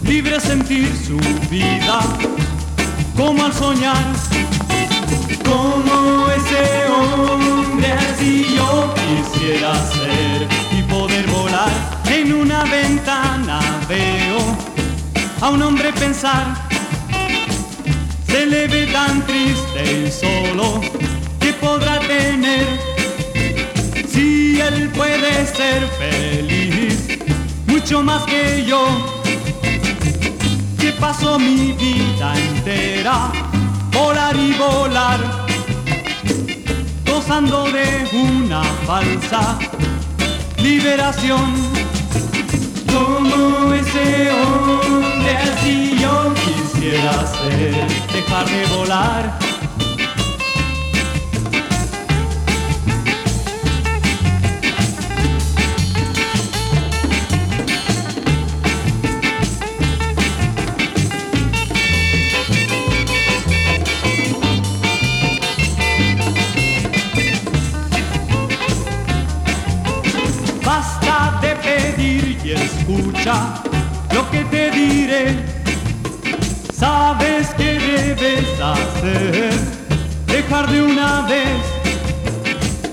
libre 0.03 0.41
sentir 0.41 0.93
su 1.07 1.19
vida 1.49 2.01
como 3.17 3.45
al 3.45 3.53
soñar, 3.53 4.05
como 5.45 6.29
ese 6.31 6.87
hombre 6.91 7.93
así 7.93 8.57
yo 8.57 8.93
quisiera 8.95 9.73
ser 9.93 10.49
y 10.73 10.83
poder 10.83 11.27
volar 11.29 11.71
en 12.11 12.33
una 12.33 12.65
ventana 12.65 13.61
veo 13.89 14.39
a 15.41 15.51
un 15.51 15.63
hombre 15.63 15.93
pensar. 15.93 16.66
Se 18.29 18.47
le 18.47 18.67
ve 18.67 18.87
tan 18.87 19.25
triste 19.27 20.07
y 20.07 20.11
solo 20.11 20.81
que 21.41 21.53
podrá 21.55 21.99
tener 22.01 22.67
si 24.09 24.61
él 24.61 24.91
puede 24.91 25.47
ser 25.47 25.87
feliz 25.99 27.19
mucho 27.67 28.03
más 28.03 28.25
que 28.25 28.65
yo. 28.67 28.85
Que 30.81 30.93
paso 30.93 31.39
mi 31.39 31.73
vida 31.73 32.35
entera 32.37 33.31
volar 33.93 34.37
y 34.37 34.53
volar, 34.55 35.21
gozando 37.07 37.65
de 37.65 38.09
una 38.13 38.63
falsa 38.87 39.59
liberación 40.59 41.55
como 42.93 43.73
ese 43.75 44.31
hombre 44.31 45.37
así 45.37 45.97
yo 46.01 46.35
quisiera 46.87 47.11
hacer 47.11 47.75
es 47.75 48.13
dejarme 48.13 48.67
volar. 48.67 49.39
Basta 70.65 71.39
de 71.43 71.57
pedir 71.57 72.39
y 72.45 72.53
escucha 72.53 73.55
lo 74.13 74.31
que 74.31 74.45
te 74.45 74.71
diré 74.71 75.56
Sabes 76.87 77.49
que 77.57 77.81
debes 77.81 78.47
hacer, 78.61 79.51
dejar 80.27 80.71
de 80.71 80.83
una 80.83 81.23
vez 81.23 81.59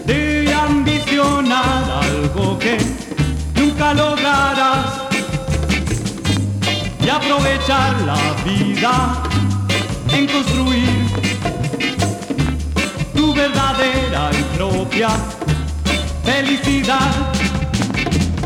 de 0.08 0.52
ambicionar 0.52 1.84
algo 2.02 2.58
que 2.58 2.76
nunca 3.56 3.94
lograrás 3.94 4.88
y 7.06 7.08
aprovechar 7.08 7.94
la 8.02 8.22
vida 8.44 8.94
en 10.12 10.26
construir 10.26 11.06
tu 13.14 13.32
verdadera 13.36 14.32
y 14.40 14.58
propia 14.58 15.10
felicidad. 16.24 17.12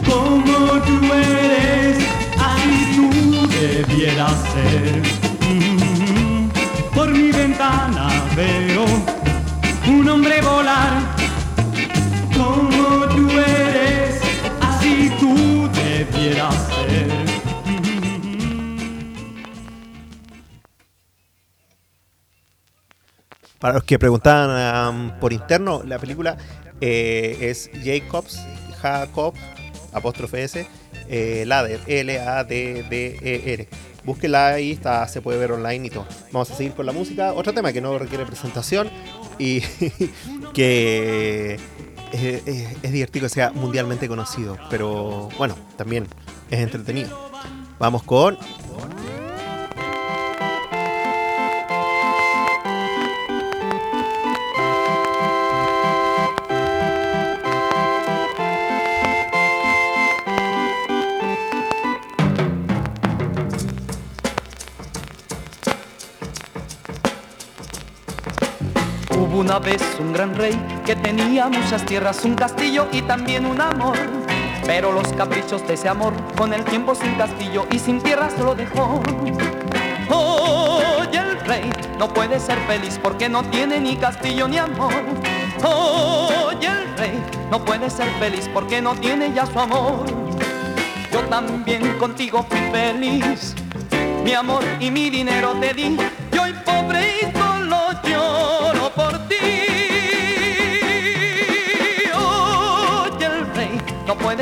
Como 0.10 0.58
tú 0.88 1.00
eres, 1.14 2.00
así 2.38 2.96
tú 2.98 3.48
debieras 3.48 4.36
ser. 4.54 5.27
Por 6.94 7.10
mi 7.10 7.32
ventana 7.32 8.10
veo 8.36 8.86
un 9.88 10.10
hombre 10.10 10.42
volar. 10.42 11.02
Como 12.36 13.08
tú 13.16 13.30
eres, 13.32 14.22
así 14.62 15.10
tú 15.20 15.70
debieras 15.74 16.54
ser. 16.68 17.08
Para 23.60 23.76
los 23.76 23.84
que 23.84 23.98
preguntaban 23.98 24.96
um, 24.96 25.20
por 25.20 25.32
interno, 25.32 25.82
la 25.84 25.98
película 25.98 26.38
eh, 26.82 27.38
es 27.40 27.72
Jacobs, 27.84 28.46
Jacob, 28.82 29.34
apóstrofe 29.94 30.44
S, 30.44 30.68
eh, 31.10 31.44
Lader, 31.48 31.80
L-A-D-D-E-R. 31.88 33.68
Búsquela 34.08 34.48
ahí, 34.48 34.72
está, 34.72 35.08
se 35.08 35.22
puede 35.22 35.38
ver 35.38 35.52
online 35.52 35.88
y 35.88 35.90
todo. 35.92 36.08
Vamos 36.32 36.50
a 36.50 36.56
seguir 36.56 36.74
con 36.74 36.86
la 36.88 36.94
música. 36.94 37.34
Otro 37.34 37.54
tema 37.54 37.72
que 37.74 37.82
no 37.82 38.00
requiere 38.00 38.26
presentación 38.26 38.90
y 39.38 39.62
que 40.54 41.60
es, 42.12 42.48
es- 42.48 42.78
es 42.82 42.92
divertido 42.92 43.26
que 43.26 43.30
sea 43.30 43.52
mundialmente 43.52 44.08
conocido, 44.08 44.58
pero 44.70 45.30
bueno, 45.38 45.56
también 45.76 46.08
es 46.50 46.60
entretenido. 46.60 47.30
Vamos 47.80 48.02
con 48.04 48.38
vez 69.60 69.82
un 70.00 70.14
gran 70.14 70.36
rey 70.36 70.60
que 70.86 70.96
tenía 70.96 71.48
muchas 71.48 71.86
tierras, 71.86 72.24
un 72.26 72.36
castillo 72.36 72.88
y 72.92 73.02
también 73.02 73.46
un 73.46 73.60
amor. 73.60 73.98
Pero 74.66 74.92
los 74.92 75.08
caprichos 75.14 75.66
de 75.68 75.76
ese 75.76 75.90
amor 75.90 76.14
con 76.38 76.54
el 76.54 76.64
tiempo 76.66 76.94
sin 76.96 77.16
castillo 77.16 77.66
y 77.72 77.80
sin 77.80 78.02
tierras 78.02 78.38
lo 78.40 78.56
dejó. 78.56 79.02
Oye, 80.10 81.20
el 81.20 81.40
rey 81.46 81.70
no 81.98 82.14
puede 82.14 82.40
ser 82.40 82.58
feliz 82.68 83.00
porque 83.02 83.30
no 83.30 83.44
tiene 83.44 83.80
ni 83.80 83.96
castillo 83.96 84.48
ni 84.48 84.58
amor. 84.58 84.94
Oye, 85.64 86.68
el 86.68 86.98
rey 86.98 87.24
no 87.50 87.64
puede 87.64 87.90
ser 87.90 88.08
feliz 88.20 88.50
porque 88.54 88.82
no 88.82 88.96
tiene 88.96 89.34
ya 89.34 89.46
su 89.46 89.60
amor. 89.60 90.06
Yo 91.12 91.22
también 91.30 91.98
contigo 91.98 92.46
fui 92.50 92.60
feliz. 92.72 93.56
Mi 94.24 94.34
amor 94.34 94.64
y 94.80 94.92
mi 94.92 95.10
dinero 95.10 95.54
te 95.60 95.74
di. 95.74 95.98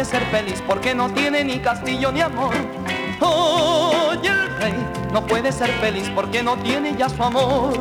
Ser 0.05 0.23
feliz 0.25 0.61
porque 0.67 0.93
no 0.93 1.09
tiene 1.09 1.43
ni 1.43 1.57
castillo 1.57 2.11
ni 2.11 2.21
amor. 2.21 2.53
Oye, 3.19 4.29
el 4.29 4.57
rey 4.57 4.73
no 5.11 5.25
puede 5.25 5.51
ser 5.51 5.71
feliz 5.81 6.09
porque 6.13 6.43
no 6.43 6.55
tiene 6.57 6.95
ya 6.95 7.09
su 7.09 7.23
amor. 7.23 7.73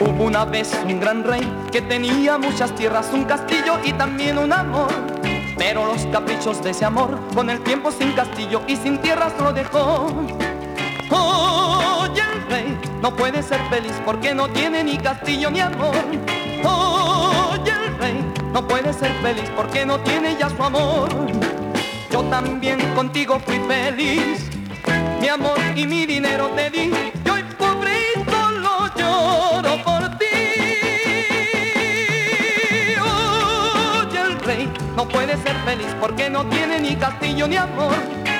Hubo 0.00 0.24
una 0.24 0.44
vez 0.44 0.70
un 0.84 1.00
gran 1.00 1.24
rey 1.24 1.42
que 1.72 1.82
tenía 1.82 2.38
muchas 2.38 2.72
tierras, 2.76 3.10
un 3.12 3.24
castillo 3.24 3.78
y 3.82 3.92
también 3.94 4.38
un 4.38 4.52
amor. 4.52 4.92
Pero 5.58 5.86
los 5.86 6.06
caprichos 6.06 6.62
de 6.62 6.70
ese 6.70 6.84
amor, 6.84 7.18
con 7.34 7.50
el 7.50 7.60
tiempo 7.64 7.90
sin 7.90 8.12
castillo 8.12 8.62
y 8.68 8.76
sin 8.76 8.98
tierras 8.98 9.32
lo 9.40 9.52
dejó. 9.52 10.06
Oye, 11.10 12.22
no 13.04 13.14
puede 13.14 13.42
ser 13.42 13.60
feliz 13.68 13.92
porque 14.02 14.34
no 14.34 14.48
tiene 14.48 14.82
ni 14.82 14.96
castillo 14.96 15.50
ni 15.50 15.60
amor. 15.60 15.94
Oye, 16.64 17.70
el 17.70 17.98
rey 17.98 18.24
no 18.50 18.66
puede 18.66 18.94
ser 18.94 19.12
feliz 19.20 19.44
porque 19.54 19.84
no 19.84 20.00
tiene 20.00 20.34
ya 20.40 20.48
su 20.48 20.62
amor. 20.62 21.10
Yo 22.10 22.22
también 22.30 22.78
contigo 22.94 23.38
fui 23.40 23.58
feliz. 23.68 24.48
Mi 25.20 25.28
amor 25.28 25.58
y 25.76 25.86
mi 25.86 26.06
dinero 26.06 26.48
te 26.56 26.70
di. 26.70 26.90
Y 27.26 27.28
hoy 27.28 27.42
pobre 27.58 27.92
y 28.16 28.24
solo 28.24 28.88
lloro 28.96 29.84
por 29.84 30.02
ti. 30.16 30.24
Oye, 33.02 34.18
el 34.18 34.40
rey 34.40 34.72
no 34.96 35.06
puede 35.06 35.36
ser 35.42 35.56
feliz 35.66 35.94
porque 36.00 36.30
no 36.30 36.46
tiene 36.46 36.80
ni 36.80 36.96
castillo 36.96 37.46
ni 37.48 37.56
amor. 37.56 38.33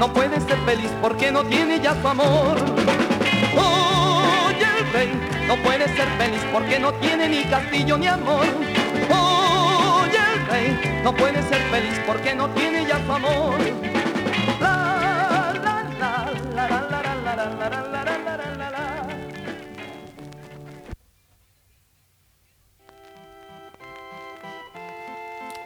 No 0.00 0.10
puede 0.10 0.40
ser 0.40 0.56
feliz 0.64 0.90
porque 1.02 1.30
no 1.30 1.44
tiene 1.44 1.78
ya 1.78 1.94
su 2.00 2.08
amor. 2.08 2.56
Oye, 3.54 4.66
el 4.78 4.92
rey 4.94 5.12
no 5.46 5.56
puede 5.56 5.94
ser 5.94 6.08
feliz 6.16 6.40
porque 6.50 6.78
no 6.80 6.90
tiene 6.94 7.28
ni 7.28 7.44
castillo 7.44 7.98
ni 7.98 8.06
amor. 8.06 8.46
Oye, 9.10 10.18
el 10.36 10.46
rey 10.46 11.02
no 11.04 11.14
puede 11.14 11.42
ser 11.42 11.60
feliz 11.70 12.00
porque 12.06 12.34
no 12.34 12.48
tiene 12.54 12.86
ya 12.86 12.98
su 13.04 13.12
amor. 13.12 13.58
La, 14.58 15.52
la, 15.62 15.84
la, 16.00 16.32
la, 16.54 16.66
la, 16.66 16.80
la, 16.80 17.36
la, 17.36 17.36
la, 17.36 17.36
la, 17.36 18.56
la, 18.56 18.70
la. 18.70 18.90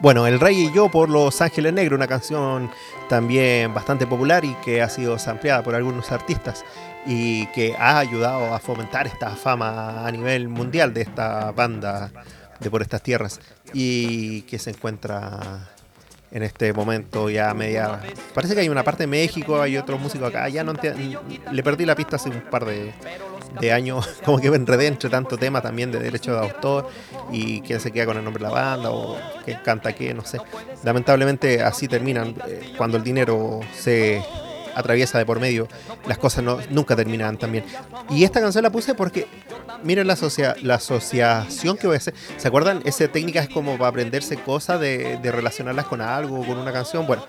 Bueno, 0.00 0.26
El 0.26 0.38
Rey 0.38 0.66
y 0.66 0.72
yo 0.72 0.90
por 0.90 1.08
Los 1.08 1.40
Ángeles 1.40 1.72
Negros, 1.72 1.96
una 1.96 2.06
canción 2.06 2.70
también 3.08 3.74
bastante 3.74 4.06
popular 4.06 4.44
y 4.44 4.54
que 4.64 4.82
ha 4.82 4.88
sido 4.88 5.18
sampleada 5.18 5.62
por 5.62 5.74
algunos 5.74 6.10
artistas 6.12 6.64
y 7.06 7.46
que 7.48 7.74
ha 7.78 7.98
ayudado 7.98 8.54
a 8.54 8.58
fomentar 8.58 9.06
esta 9.06 9.30
fama 9.30 10.06
a 10.06 10.10
nivel 10.10 10.48
mundial 10.48 10.94
de 10.94 11.02
esta 11.02 11.52
banda 11.52 12.10
de 12.60 12.70
por 12.70 12.82
estas 12.82 13.02
tierras 13.02 13.40
y 13.72 14.42
que 14.42 14.58
se 14.58 14.70
encuentra 14.70 15.68
en 16.30 16.42
este 16.42 16.72
momento 16.72 17.30
ya 17.30 17.54
media... 17.54 18.00
Parece 18.34 18.54
que 18.54 18.60
hay 18.60 18.68
una 18.68 18.82
parte 18.82 19.04
de 19.04 19.06
México, 19.06 19.60
hay 19.60 19.76
otros 19.76 20.00
músicos 20.00 20.28
acá, 20.28 20.48
ya 20.48 20.64
no 20.64 20.72
le 21.52 21.62
perdí 21.62 21.84
la 21.84 21.94
pista 21.94 22.16
hace 22.16 22.30
un 22.30 22.40
par 22.42 22.64
de, 22.64 22.92
de 23.60 23.72
años, 23.72 24.06
como 24.24 24.38
que 24.38 24.50
me 24.50 24.56
enredé 24.56 24.86
entre 24.86 25.10
tanto 25.10 25.36
tema 25.36 25.60
también 25.60 25.90
de 25.90 25.98
derecho 25.98 26.32
de 26.32 26.38
autor 26.38 26.88
y 27.32 27.60
quién 27.60 27.80
se 27.80 27.90
queda 27.92 28.06
con 28.06 28.16
el 28.16 28.24
nombre 28.24 28.42
de 28.42 28.50
la 28.50 28.54
banda 28.54 28.90
o 28.90 29.16
quién 29.44 29.58
canta 29.64 29.92
qué, 29.92 30.14
no 30.14 30.24
sé. 30.24 30.38
Lamentablemente 30.82 31.62
así 31.62 31.88
terminan, 31.88 32.34
eh, 32.46 32.74
cuando 32.76 32.96
el 32.96 33.04
dinero 33.04 33.60
se 33.74 34.22
atraviesa 34.74 35.18
de 35.18 35.26
por 35.26 35.40
medio, 35.40 35.68
las 36.06 36.18
cosas 36.18 36.42
no, 36.44 36.58
nunca 36.70 36.96
terminan 36.96 37.36
también. 37.38 37.64
Y 38.10 38.24
esta 38.24 38.40
canción 38.40 38.62
la 38.62 38.70
puse 38.70 38.94
porque, 38.94 39.26
miren 39.82 40.06
la, 40.06 40.14
asocia- 40.14 40.56
la 40.62 40.74
asociación 40.76 41.76
que 41.76 41.86
voy 41.86 41.94
a 41.94 41.98
hacer. 41.98 42.14
¿Se 42.36 42.48
acuerdan? 42.48 42.80
Esa 42.84 43.06
técnica 43.08 43.40
es 43.40 43.48
como 43.48 43.72
para 43.78 43.88
aprenderse 43.88 44.36
cosas 44.36 44.80
de, 44.80 45.18
de 45.18 45.32
relacionarlas 45.32 45.86
con 45.86 46.00
algo, 46.00 46.44
con 46.44 46.58
una 46.58 46.72
canción. 46.72 47.06
Bueno, 47.06 47.24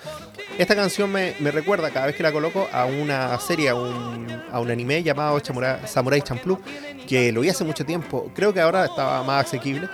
esta 0.58 0.76
canción 0.76 1.12
me, 1.12 1.36
me 1.40 1.52
recuerda 1.52 1.90
cada 1.92 2.06
vez 2.08 2.16
que 2.16 2.24
la 2.24 2.32
coloco 2.32 2.68
a 2.72 2.86
una 2.86 3.38
serie, 3.40 3.70
a 3.70 3.76
un, 3.76 4.28
a 4.52 4.60
un 4.60 4.72
anime 4.72 5.04
llamado 5.04 5.40
Chamura- 5.40 5.86
Samurai 5.88 6.22
Champloo, 6.22 6.60
que 7.08 7.32
lo 7.32 7.42
vi 7.42 7.50
hace 7.50 7.64
mucho 7.64 7.86
tiempo. 7.86 8.32
Creo 8.34 8.54
que 8.54 8.62
ahora 8.62 8.86
estaba 8.86 9.22
más 9.24 9.46
asequible. 9.46 9.90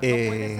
Eh, 0.00 0.58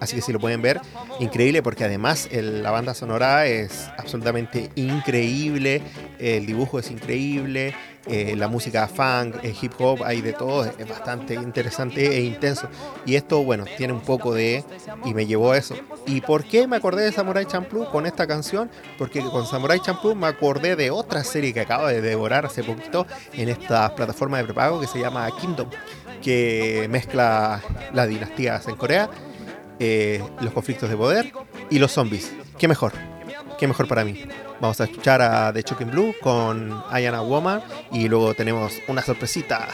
así 0.00 0.16
que 0.16 0.22
si 0.22 0.32
lo 0.32 0.40
pueden 0.40 0.62
ver, 0.62 0.80
increíble 1.20 1.62
porque 1.62 1.84
además 1.84 2.28
el- 2.32 2.62
la 2.62 2.70
banda 2.70 2.94
sonora 2.94 3.46
es 3.46 3.88
absolutamente 3.98 4.70
increíble, 4.74 5.82
el 6.18 6.46
dibujo 6.46 6.78
es 6.78 6.90
increíble, 6.90 7.74
eh, 8.06 8.34
la 8.36 8.48
música 8.48 8.88
funk, 8.88 9.36
eh, 9.42 9.54
hip 9.60 9.72
hop, 9.78 10.02
hay 10.04 10.22
de 10.22 10.32
todo, 10.32 10.64
es 10.64 10.88
bastante 10.88 11.34
interesante 11.34 12.16
e 12.16 12.22
intenso. 12.22 12.68
Y 13.04 13.14
esto, 13.16 13.42
bueno, 13.44 13.64
tiene 13.76 13.92
un 13.92 14.00
poco 14.00 14.32
de... 14.34 14.64
y 15.04 15.12
me 15.12 15.26
llevó 15.26 15.52
a 15.52 15.58
eso. 15.58 15.74
¿Y 16.06 16.22
por 16.22 16.44
qué 16.44 16.66
me 16.66 16.76
acordé 16.76 17.04
de 17.04 17.12
Samurai 17.12 17.44
Champloo 17.44 17.90
con 17.90 18.06
esta 18.06 18.26
canción? 18.26 18.70
Porque 18.98 19.20
con 19.22 19.46
Samurai 19.46 19.80
Champloo 19.80 20.14
me 20.14 20.26
acordé 20.28 20.76
de 20.76 20.90
otra 20.90 21.22
serie 21.24 21.52
que 21.52 21.60
acabo 21.60 21.86
de 21.86 22.00
devorar 22.00 22.46
hace 22.46 22.64
poquito 22.64 23.06
en 23.34 23.50
esta 23.50 23.94
plataforma 23.94 24.38
de 24.38 24.44
prepago 24.44 24.80
que 24.80 24.86
se 24.86 24.98
llama 24.98 25.28
Kingdom 25.38 25.68
que 26.22 26.86
mezcla 26.90 27.62
las 27.94 28.08
dinastías 28.08 28.66
en 28.68 28.76
Corea, 28.76 29.08
eh, 29.80 30.22
los 30.40 30.52
conflictos 30.52 30.88
de 30.88 30.96
poder 30.96 31.32
y 31.70 31.78
los 31.78 31.90
zombies. 31.90 32.32
¿Qué 32.58 32.68
mejor? 32.68 32.92
¿Qué 33.58 33.66
mejor 33.66 33.88
para 33.88 34.04
mí? 34.04 34.22
Vamos 34.60 34.80
a 34.80 34.84
escuchar 34.84 35.22
a 35.22 35.52
The 35.52 35.62
Choking 35.62 35.90
Blue 35.90 36.14
con 36.20 36.82
Ayana 36.90 37.22
Woman 37.22 37.62
y 37.90 38.08
luego 38.08 38.34
tenemos 38.34 38.74
una 38.88 39.02
sorpresita 39.02 39.68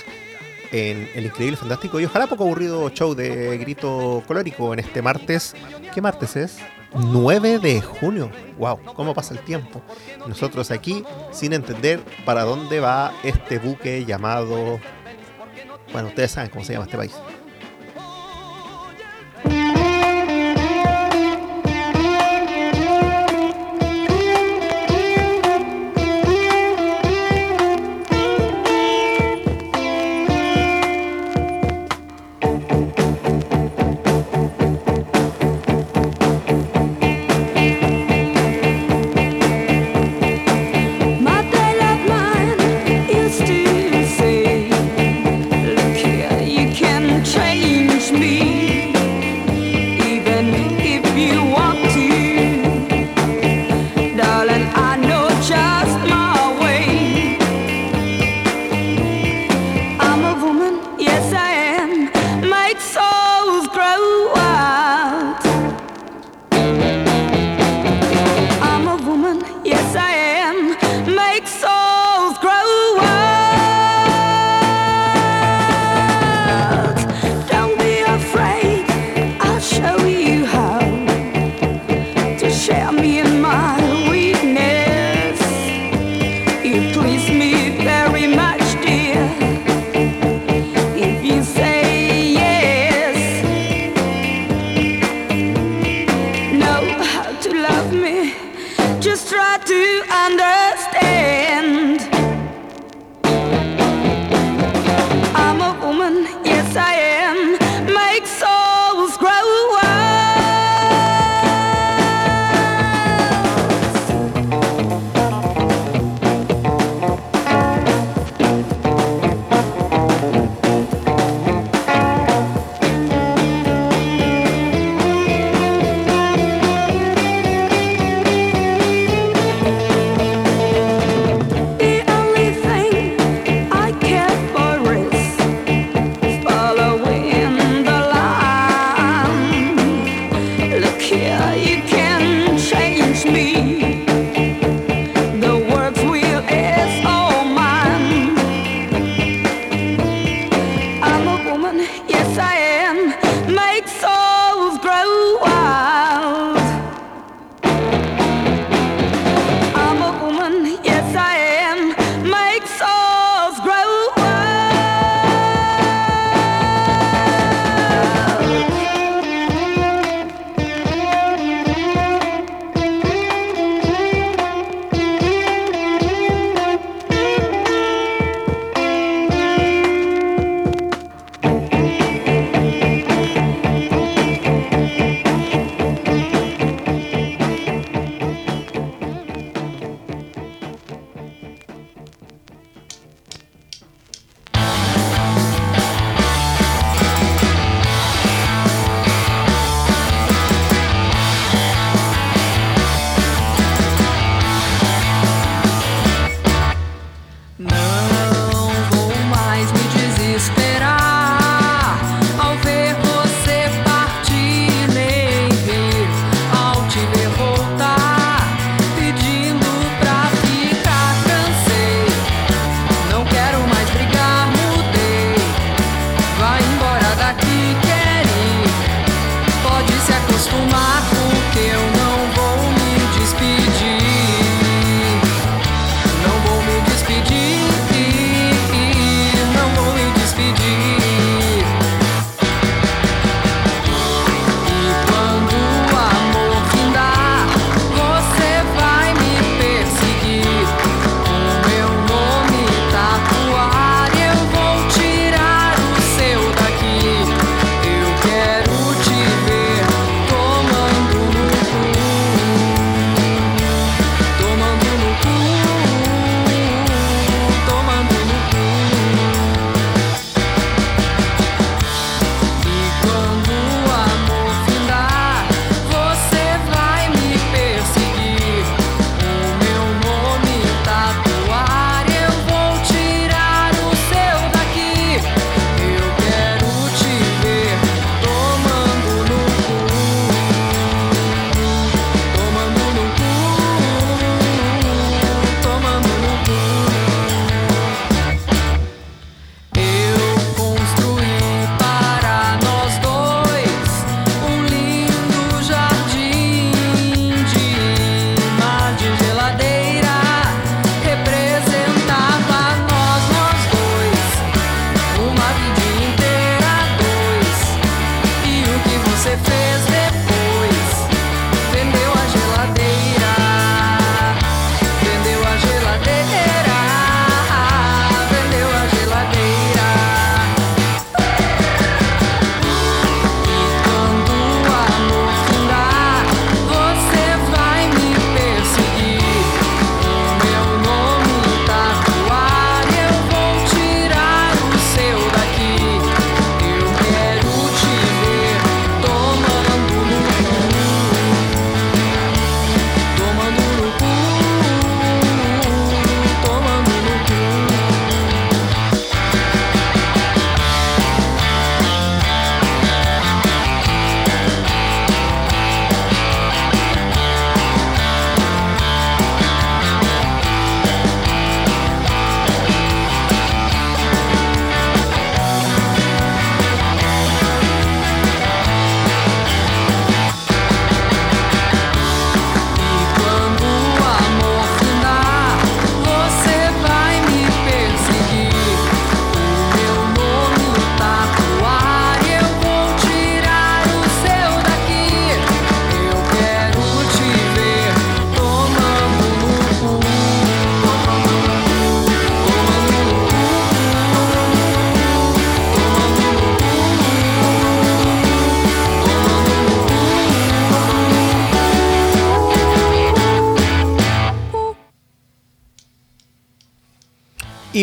en 0.70 1.08
el 1.14 1.26
increíble, 1.26 1.56
fantástico 1.56 2.00
y 2.00 2.04
ojalá 2.04 2.26
poco 2.26 2.44
aburrido 2.44 2.88
show 2.90 3.14
de 3.14 3.58
grito 3.58 4.22
colórico 4.26 4.72
en 4.72 4.78
este 4.78 5.02
martes. 5.02 5.54
¿Qué 5.92 6.00
martes 6.00 6.36
es? 6.36 6.58
9 6.94 7.58
de 7.58 7.80
junio. 7.80 8.30
¡Wow! 8.58 8.80
¿Cómo 8.94 9.12
pasa 9.12 9.34
el 9.34 9.40
tiempo? 9.40 9.82
Nosotros 10.26 10.70
aquí 10.70 11.04
sin 11.32 11.52
entender 11.52 12.00
para 12.24 12.44
dónde 12.44 12.80
va 12.80 13.12
este 13.24 13.58
buque 13.58 14.04
llamado... 14.04 14.78
Bueno, 15.92 16.08
ustedes 16.08 16.30
saben 16.30 16.50
cómo 16.50 16.64
se 16.64 16.72
llama 16.72 16.84
este 16.84 16.96
país. 16.96 17.14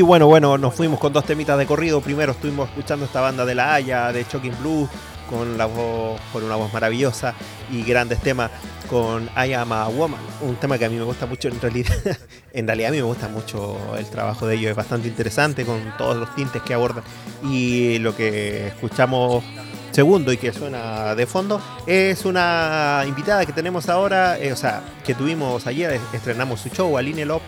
Bueno, 0.05 0.27
bueno, 0.27 0.57
nos 0.57 0.73
fuimos 0.75 0.99
con 0.99 1.13
dos 1.13 1.25
temitas 1.25 1.57
de 1.57 1.65
corrido. 1.65 2.01
Primero 2.01 2.33
estuvimos 2.33 2.69
escuchando 2.69 3.05
esta 3.05 3.21
banda 3.21 3.45
de 3.45 3.55
La 3.55 3.73
Haya, 3.73 4.11
de 4.11 4.23
Shocking 4.23 4.55
Blues, 4.59 4.89
con, 5.29 5.57
la 5.57 5.65
voz, 5.65 6.19
con 6.31 6.43
una 6.43 6.55
voz 6.55 6.73
maravillosa 6.73 7.33
y 7.71 7.83
grandes 7.83 8.19
temas 8.19 8.51
con 8.89 9.29
I 9.37 9.53
Am 9.53 9.71
a 9.71 9.87
Woman, 9.87 10.19
un 10.41 10.55
tema 10.55 10.77
que 10.77 10.85
a 10.85 10.89
mí 10.89 10.95
me 10.95 11.03
gusta 11.03 11.25
mucho 11.25 11.47
en 11.47 11.59
realidad. 11.59 11.95
en 12.53 12.67
realidad 12.67 12.89
a 12.89 12.91
mí 12.91 12.97
me 12.97 13.03
gusta 13.03 13.29
mucho 13.29 13.77
el 13.97 14.05
trabajo 14.07 14.45
de 14.45 14.55
ellos, 14.55 14.71
es 14.71 14.75
bastante 14.75 15.07
interesante 15.07 15.65
con 15.65 15.79
todos 15.97 16.17
los 16.17 16.35
tintes 16.35 16.61
que 16.61 16.73
abordan. 16.73 17.03
Y 17.43 17.99
lo 17.99 18.15
que 18.15 18.67
escuchamos 18.67 19.43
segundo 19.91 20.33
y 20.33 20.37
que 20.37 20.51
suena 20.51 21.15
de 21.15 21.25
fondo 21.27 21.61
es 21.85 22.25
una 22.25 23.03
invitada 23.07 23.45
que 23.45 23.53
tenemos 23.53 23.89
ahora, 23.89 24.39
eh, 24.39 24.51
o 24.51 24.55
sea, 24.55 24.81
que 25.05 25.13
tuvimos 25.13 25.65
ayer, 25.67 25.99
estrenamos 26.11 26.61
su 26.61 26.69
show, 26.69 26.97
Aline 26.97 27.25
Lop 27.25 27.41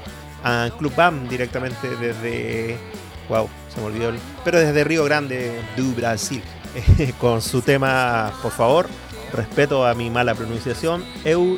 a 0.45 0.69
Club 0.77 0.95
BAM 0.95 1.27
directamente 1.27 1.95
desde. 1.97 2.77
Wow, 3.27 3.49
se 3.73 3.81
me 3.81 3.87
olvidó. 3.87 4.13
pero 4.45 4.59
desde 4.59 4.83
Río 4.83 5.03
Grande 5.03 5.59
do 5.75 5.91
Brasil. 5.95 6.41
con 7.19 7.41
su 7.41 7.61
tema, 7.61 8.31
por 8.41 8.51
favor, 8.51 8.87
respeto 9.33 9.85
a 9.85 9.95
mi 9.95 10.09
mala 10.09 10.35
pronunciación. 10.35 11.03
Eu. 11.25 11.57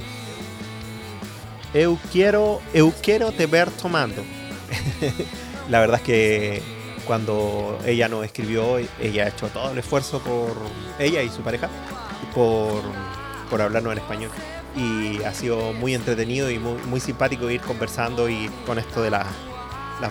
Eu 1.74 2.00
quiero. 2.12 2.62
Eu 2.74 2.94
quiero 3.04 3.32
te 3.34 3.46
ver 3.46 3.70
tomando. 3.72 4.24
La 5.70 5.82
verdad 5.82 5.98
es 5.98 6.04
que 6.04 6.62
cuando 7.06 7.78
ella 7.86 8.08
nos 8.08 8.24
escribió, 8.24 8.78
ella 9.02 9.26
ha 9.26 9.28
hecho 9.28 9.48
todo 9.48 9.72
el 9.72 9.78
esfuerzo 9.78 10.20
por 10.20 10.56
ella 10.98 11.22
y 11.24 11.30
su 11.30 11.42
pareja 11.42 11.70
por, 12.34 12.82
por 13.50 13.62
hablarnos 13.62 13.92
en 13.94 14.00
español 14.00 14.32
y 14.78 15.24
ha 15.24 15.34
sido 15.34 15.74
muy 15.74 15.96
entretenido 15.96 16.52
y 16.52 16.60
muy, 16.60 17.00
simpático 17.00 17.50
ir 17.50 17.62
conversando 17.62 18.30
y 18.30 18.50
con 18.66 18.78
esto 18.78 19.02
de 19.02 19.10
las 19.10 19.26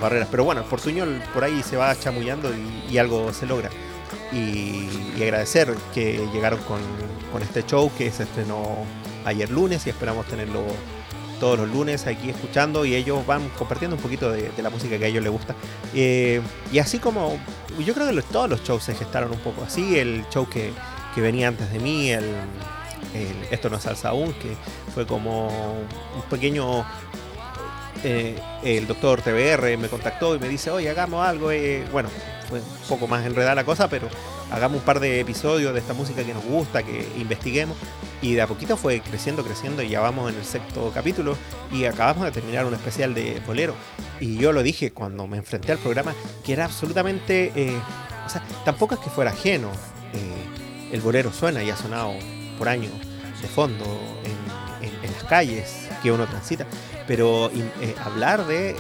barreras. 0.01 0.29
Pero 0.31 0.45
bueno, 0.45 0.65
por 0.65 0.81
sueño 0.81 1.07
por 1.33 1.45
ahí 1.45 1.63
se 1.63 1.77
va 1.77 1.97
chamullando 1.99 2.51
y, 2.91 2.99
algo 2.99 3.33
se 3.33 3.47
logra. 3.47 3.71
Y, 4.33 4.89
agradecer 5.23 5.75
que 5.95 6.29
llegaron 6.33 6.61
con, 6.61 6.81
este 7.43 7.65
show 7.65 7.91
que 7.97 8.11
se 8.11 8.23
estrenó 8.23 8.87
ayer 9.27 9.51
lunes 9.51 9.87
y 9.87 9.91
esperamos 9.91 10.25
tenerlo 10.27 10.63
todos 11.39 11.59
los 11.59 11.69
lunes 11.69 12.07
aquí 12.07 12.31
escuchando 12.31 12.87
y 12.87 12.95
ellos 12.95 13.27
van 13.27 13.51
compartiendo 13.51 13.95
un 13.97 14.03
poquito 14.03 14.33
de, 14.33 14.51
la 14.57 14.71
música 14.71 14.99
que 14.99 15.05
a 15.05 15.09
ellos 15.09 15.23
les 15.23 15.33
gusta. 15.33 15.55
Eh, 15.95 16.41
y 16.73 16.79
así 16.79 16.99
como 16.99 17.39
yo 17.79 17.95
creo 17.95 18.09
que 18.09 18.23
todos 18.23 18.49
los 18.49 18.65
shows 18.65 18.83
se 18.83 18.95
gestaron 18.95 19.33
un 19.33 19.39
poco 19.41 19.63
así, 19.65 19.99
el 19.99 20.25
show 20.31 20.49
que, 20.49 20.73
que 21.15 21.21
venía 21.21 21.49
antes 21.49 21.71
de 21.71 21.79
mí, 21.79 22.11
el, 22.11 22.25
esto 23.51 23.71
no 23.71 23.77
es 23.77 23.83
salsa 23.83 24.11
aún, 24.11 24.33
que 24.35 24.57
fue 24.95 25.07
como 25.07 25.49
un 25.49 26.23
pequeño... 26.31 26.85
Eh, 28.05 28.39
el 28.63 28.87
doctor 28.87 29.23
TBR 29.23 29.79
me 29.79 29.89
contactó 29.89 30.37
y 30.37 30.39
me 30.39 30.49
dice, 30.49 30.71
oye, 30.71 30.89
hagamos 30.89 31.27
algo. 31.27 31.51
Eh". 31.51 31.85
bueno, 31.91 32.09
fue 32.49 32.61
un 32.61 32.89
poco 32.89 33.09
más 33.09 33.25
enredada 33.25 33.55
la 33.55 33.65
cosa, 33.65 33.89
pero 33.89 34.09
hagamos 34.51 34.79
un 34.79 34.85
par 34.85 35.01
de 35.01 35.19
episodios 35.19 35.73
de 35.73 35.81
esta 35.81 35.95
música 35.95 36.23
que 36.23 36.35
nos 36.35 36.45
gusta, 36.45 36.83
que 36.83 37.09
investiguemos. 37.17 37.77
Y 38.23 38.35
de 38.35 38.43
a 38.43 38.47
poquito 38.47 38.77
fue 38.77 39.01
creciendo, 39.01 39.43
creciendo 39.45 39.83
y 39.83 39.89
ya 39.89 40.01
vamos 40.01 40.31
en 40.31 40.39
el 40.39 40.45
sexto 40.45 40.91
capítulo 40.95 41.37
y 41.73 41.85
acabamos 41.85 42.25
de 42.25 42.33
terminar 42.33 42.65
un 42.65 42.75
especial 42.75 43.15
de 43.15 43.41
bolero. 43.47 43.75
Y 44.21 44.37
yo 44.37 44.53
lo 44.53 44.63
dije 44.63 44.93
cuando 44.93 45.27
me 45.27 45.39
enfrenté 45.39 45.73
al 45.73 45.79
programa, 45.79 46.15
que 46.45 46.53
era 46.53 46.67
absolutamente... 46.67 47.53
Eh, 47.55 47.79
o 48.25 48.29
sea, 48.29 48.43
tampoco 48.65 48.95
es 48.95 49.01
que 49.01 49.11
fuera 49.11 49.31
ajeno. 49.31 49.71
el 50.93 51.01
bolero 51.01 51.33
suena 51.33 51.63
y 51.63 51.71
ha 51.71 51.77
sonado 51.77 52.15
por 52.57 52.69
año 52.69 52.91
de 53.41 53.49
fondo 53.49 53.85
en, 54.25 54.37
las 55.13 55.25
calles 55.25 55.89
que 56.03 56.11
uno 56.11 56.27
transita. 56.27 56.67
Pero 57.07 57.51
eh, 57.81 57.95
hablar 58.05 58.47
de 58.47 58.77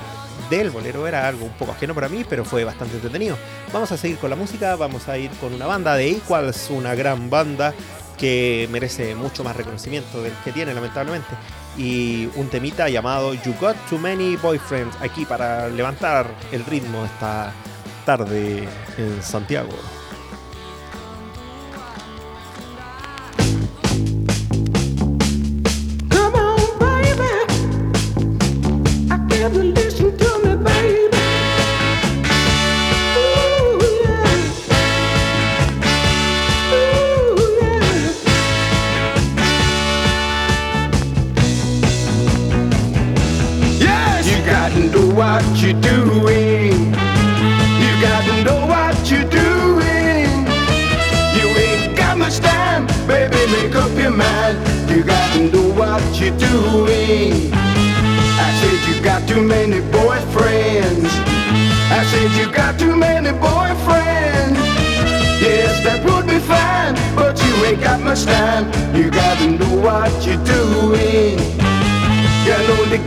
del 0.50 0.70
bolero 0.70 1.06
era 1.06 1.26
algo 1.26 1.44
un 1.44 1.52
poco 1.52 1.72
ajeno 1.72 1.94
para 1.94 2.08
mí, 2.08 2.24
pero 2.28 2.44
fue 2.44 2.64
bastante 2.64 2.96
entretenido. 2.96 3.36
Vamos 3.72 3.90
a 3.92 3.96
seguir 3.96 4.18
con 4.18 4.30
la 4.30 4.36
música, 4.36 4.76
vamos 4.76 5.08
a 5.08 5.18
ir 5.18 5.30
con 5.40 5.52
una 5.52 5.66
banda 5.66 5.94
de 5.94 6.10
Equals, 6.10 6.70
una 6.70 6.94
gran 6.94 7.30
banda 7.30 7.74
que 8.16 8.68
merece 8.70 9.14
mucho 9.14 9.44
más 9.44 9.56
reconocimiento 9.56 10.22
del 10.22 10.32
que 10.44 10.52
tiene 10.52 10.72
lamentablemente. 10.74 11.28
Y 11.76 12.28
un 12.36 12.48
temita 12.48 12.88
llamado 12.88 13.34
You 13.34 13.54
Got 13.60 13.76
Too 13.90 13.98
Many 13.98 14.36
Boyfriends 14.36 14.96
aquí 15.00 15.24
para 15.24 15.68
levantar 15.68 16.26
el 16.52 16.64
ritmo 16.64 17.04
esta 17.04 17.52
tarde 18.04 18.66
en 18.96 19.22
Santiago. 19.22 19.70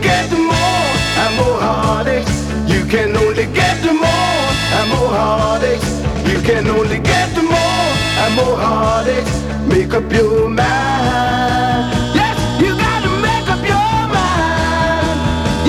Get 0.00 0.30
more 0.30 0.88
and 1.22 1.36
more 1.36 1.60
heartaches. 1.60 2.40
You 2.72 2.84
can 2.86 3.16
only 3.16 3.46
get 3.46 3.84
more 3.84 4.46
and 4.78 4.88
more 4.90 5.12
heartaches. 5.20 6.00
You 6.30 6.40
can 6.42 6.66
only 6.68 6.98
get 6.98 7.34
more 7.36 7.90
and 8.22 8.34
more 8.34 8.56
heartaches. 8.56 9.42
Make 9.68 9.92
up 9.94 10.10
your 10.12 10.48
mind. 10.48 11.92
Yes, 12.14 12.36
you 12.60 12.76
gotta 12.76 13.10
make 13.26 13.48
up 13.54 13.62
your 13.72 13.96
mind. 14.16 15.18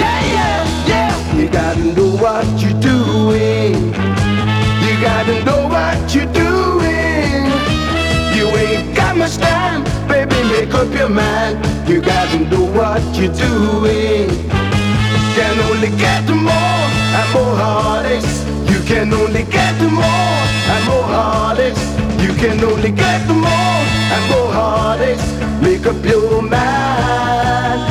Yeah, 0.02 0.20
yeah, 0.36 0.88
yeah. 0.88 1.36
You 1.38 1.50
gotta 1.50 1.84
know 1.96 2.12
what 2.24 2.46
you're 2.62 2.80
doing. 2.80 3.94
You 4.86 4.94
gotta 5.02 5.44
know 5.44 5.68
what 5.68 6.16
you're 6.16 6.32
doing. 6.34 7.46
You 8.36 8.48
ain't 8.64 8.96
got 8.96 9.18
much 9.18 9.38
time. 9.38 9.91
Make 10.62 10.76
up 10.76 10.94
your 10.94 11.10
mind. 11.10 11.58
You 11.90 12.02
gotta 12.02 12.38
know 12.38 12.66
what 12.66 13.02
you're 13.16 13.34
doing. 13.34 14.30
Can 15.36 15.60
only 15.72 15.90
get 15.98 16.30
more 16.30 16.86
and 17.18 17.34
more 17.34 17.56
heartaches. 17.64 18.46
You 18.70 18.80
can 18.86 19.12
only 19.12 19.42
get 19.42 19.82
more 19.82 20.38
and 20.74 20.86
more 20.86 21.08
heartaches. 21.16 21.82
You 22.22 22.32
can 22.36 22.64
only 22.64 22.92
get 22.92 23.28
more 23.28 23.82
and 24.16 24.24
more 24.30 24.54
heartaches. 24.54 25.26
Make 25.64 25.88
up 25.88 26.06
your 26.06 26.44
mind. 26.44 27.91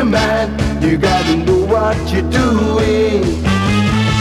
Your 0.00 0.08
mind. 0.08 0.50
You 0.82 0.96
gotta 0.96 1.36
know 1.36 1.66
what 1.66 1.96
you're 2.12 2.30
doing 2.30 3.22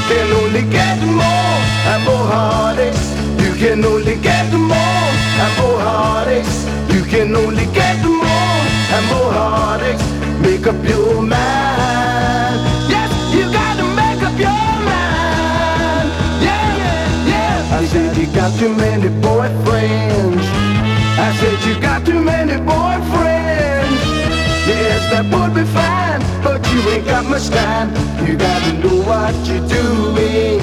can 0.10 0.28
only 0.42 0.64
get 0.78 0.98
more 1.22 1.58
and 1.92 2.02
more 2.08 2.28
heartaches. 2.34 3.08
You 3.44 3.52
can 3.62 3.86
only 3.86 4.16
get 4.18 4.52
more 4.52 5.08
and 5.44 5.54
more 5.60 5.80
heartaches. 5.88 6.60
You 6.94 7.02
can 7.12 7.36
only 7.36 7.66
get 7.80 7.98
more 8.04 8.60
and 8.96 9.06
more 9.12 9.32
heartaches. 9.40 10.04
Make 10.42 10.68
up 10.68 10.80
your 10.84 11.22
mind. 11.22 12.60
Yes, 12.94 13.12
you 13.34 13.44
gotta 13.60 13.86
make 14.02 14.22
up 14.28 14.38
your 14.48 14.66
mind. 14.90 16.08
Yeah, 16.48 16.68
yeah, 16.82 17.32
yeah. 17.32 17.78
I 17.80 17.86
said 17.86 18.18
you 18.18 18.28
got 18.40 18.52
too 18.60 18.74
many 18.74 19.10
boyfriends. 19.28 20.46
I 21.26 21.30
said 21.40 21.58
you 21.68 21.80
got 21.80 22.06
too 22.06 22.22
many 22.22 22.56
boyfriends. 22.72 23.29
That 25.10 25.26
would 25.34 25.54
be 25.56 25.64
fine, 25.74 26.22
but 26.44 26.62
you 26.72 26.80
ain't 26.92 27.06
got 27.06 27.26
much 27.26 27.50
time. 27.50 27.90
You 28.26 28.38
gotta 28.38 28.74
know 28.78 29.02
what 29.10 29.34
you're 29.48 29.66
doing. 29.68 30.62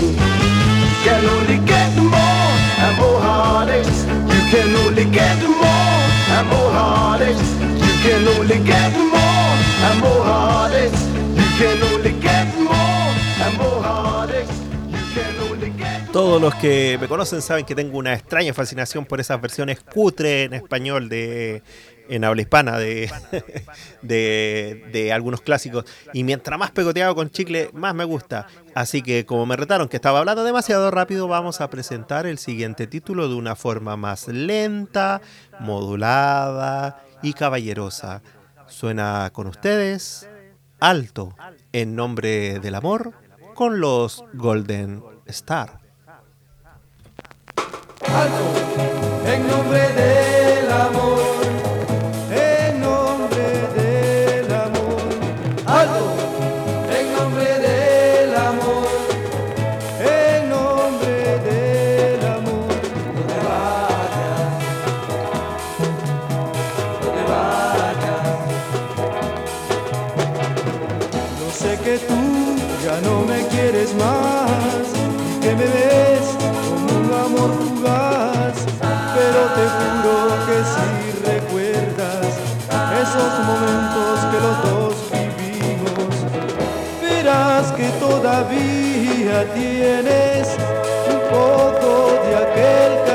Can 1.03 1.25
only 1.35 1.59
get 1.67 1.91
more 1.99 2.55
and 2.79 2.95
more 2.97 3.21
heartaches. 3.21 4.05
You 4.07 4.43
can 4.51 4.75
only 4.87 5.05
get 5.11 5.39
more 5.43 6.03
and 6.37 6.47
more 6.49 6.71
heartaches. 6.71 7.51
You 7.87 7.95
can 8.03 8.29
only 8.39 8.59
get 8.63 8.93
more 8.95 9.53
and 9.87 10.01
more 10.01 10.25
heartaches. 10.31 11.03
You 11.39 11.49
can 11.59 11.83
only 11.91 12.13
get 12.21 12.47
more 12.59 13.11
and 13.45 13.55
more 13.59 13.83
heartaches. 13.83 14.61
You 14.95 15.03
can 15.15 15.35
only 15.51 15.73
Todos 16.13 16.41
los 16.41 16.55
que 16.55 16.99
me 17.01 17.09
conocen 17.09 17.43
saben 17.43 17.65
que 17.65 17.75
tengo 17.75 17.99
una 17.99 18.15
extraña 18.15 18.55
fascinación 18.55 19.05
por 19.05 19.21
esas 19.21 19.41
versiones 19.41 19.81
cutre 19.81 20.45
en 20.45 20.55
español 20.55 21.09
de 21.09 21.63
en 22.09 22.25
habla 22.25 22.43
hispana 22.43 22.79
de, 22.79 23.11
de, 24.03 25.13
algunos 25.13 25.41
clásicos. 25.41 25.85
Y 26.13 26.25
mientras 26.25 26.59
más 26.59 26.71
pegoteado 26.71 27.15
con 27.15 27.31
chicle, 27.31 27.71
más 27.73 27.95
me 27.95 28.05
gusta. 28.05 28.47
Así 28.75 29.03
que 29.03 29.25
como 29.27 29.47
me 29.47 29.57
retaron 29.57 29.89
que 29.89 29.97
estaba 29.97 30.19
hablando 30.19 30.45
demasiado 30.45 30.91
rápido, 30.91 31.29
vamos 31.29 31.61
a 31.61 31.71
presentar 31.71 32.27
el 32.27 32.39
siguiente 32.39 32.87
título 32.87 33.29
de 33.29 33.35
una 33.35 33.57
forma 33.57 33.97
más 33.97 34.29
lenta, 34.29 35.21
modulada 35.61 37.03
y 37.23 37.33
caballerosa. 37.33 38.23
Suena 38.69 39.31
con 39.33 39.47
ustedes 39.47 40.29
alto 40.81 41.35
en 41.73 41.95
nombre 41.97 42.59
del 42.59 42.75
amor 42.75 43.13
con 43.55 43.81
los 43.81 44.25
Golden 44.35 45.03
Star 45.27 45.87
en 49.27 49.47
nombre 49.49 49.81
del 49.93 50.36
tú 72.09 72.21
ya 72.85 73.01
no 73.01 73.25
me 73.25 73.47
quieres 73.49 73.95
más, 73.95 74.87
que 75.41 75.55
me 75.55 75.65
ves 75.65 76.37
amor 77.27 77.51
fugaz, 77.59 78.57
pero 79.15 79.41
te 79.57 79.65
juro 79.77 80.15
que 80.47 80.59
si 80.73 80.89
recuerdas 81.31 82.31
esos 83.03 83.33
momentos 83.51 84.15
que 84.31 84.39
los 84.47 84.57
dos 84.67 84.95
vivimos, 85.13 86.13
verás 87.03 87.73
que 87.73 87.89
todavía 87.99 89.37
tienes 89.55 90.49
un 91.11 91.21
poco 91.31 91.91
de 92.27 92.37
aquel 92.37 93.06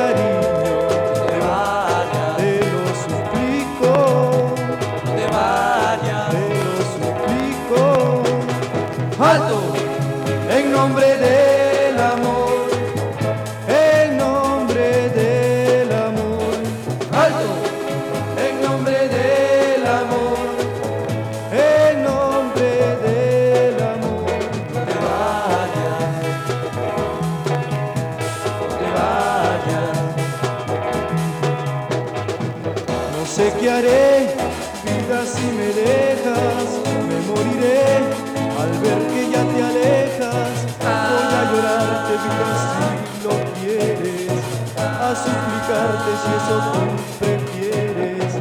si 45.72 46.32
eso 46.39 46.57
tú 46.74 46.84
prefieres. 47.19 48.32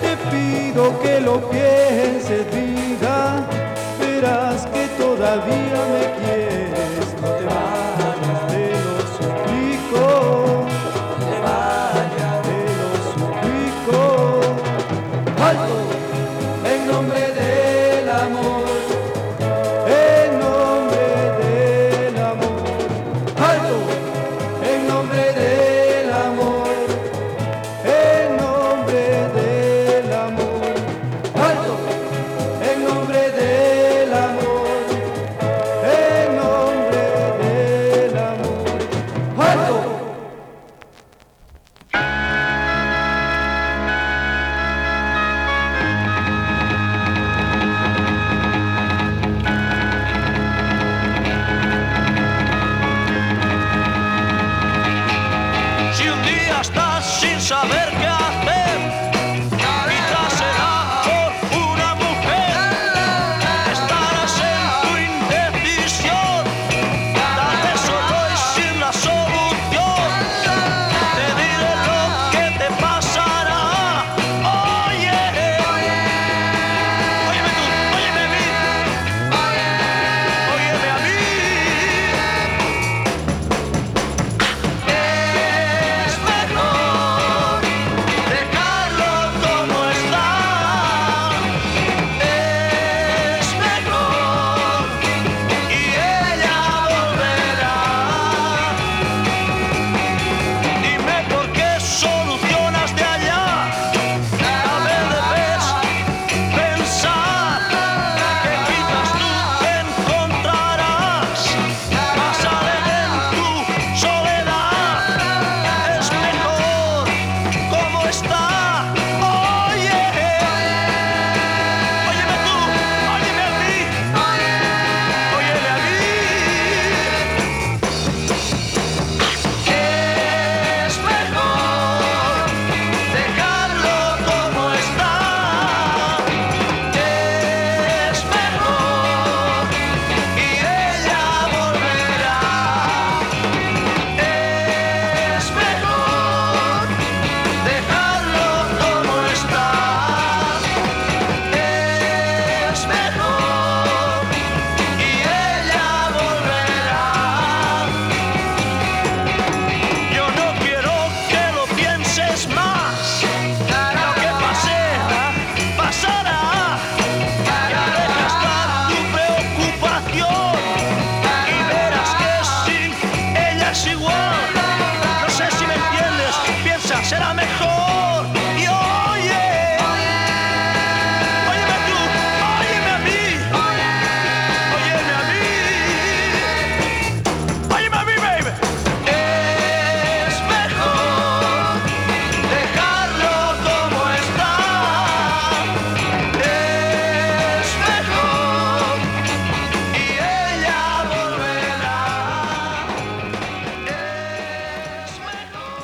Te 0.00 0.12
pido 0.30 1.00
que 1.00 1.20
lo 1.20 1.50
pienses, 1.50 2.46
vida, 2.54 3.46
verás 3.98 4.66
que 4.66 4.86
todavía 5.02 5.80
me 5.92 6.13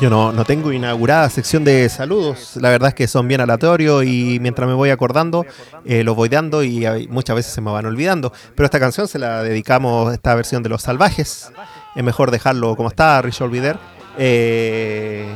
Yo 0.01 0.09
no, 0.09 0.32
no 0.32 0.46
tengo 0.46 0.72
inaugurada 0.72 1.28
sección 1.28 1.62
de 1.62 1.86
saludos. 1.90 2.57
La 2.57 2.70
verdad 2.70 2.88
es 2.88 2.94
que 2.94 3.07
son 3.07 3.28
bien 3.28 3.42
aleatorios 3.42 4.03
y 4.05 4.38
mientras 4.40 4.66
me 4.66 4.74
voy 4.74 4.88
acordando, 4.88 5.44
eh, 5.84 6.03
los 6.05 6.16
voy 6.16 6.30
dando 6.30 6.64
y 6.64 7.07
muchas 7.11 7.36
veces 7.36 7.53
se 7.53 7.61
me 7.61 7.70
van 7.70 7.84
olvidando. 7.84 8.32
Pero 8.55 8.64
esta 8.64 8.80
canción 8.80 9.09
se 9.09 9.18
la 9.18 9.42
dedicamos, 9.42 10.14
esta 10.14 10.34
versión 10.34 10.62
de 10.62 10.70
Los 10.70 10.82
Salvajes. 10.82 11.53
Es 11.94 12.03
mejor 12.03 12.30
dejarlo 12.30 12.76
como 12.76 12.88
está, 12.88 13.20
Rich 13.20 13.42
Olvider. 13.42 13.76
Eh, 14.16 15.26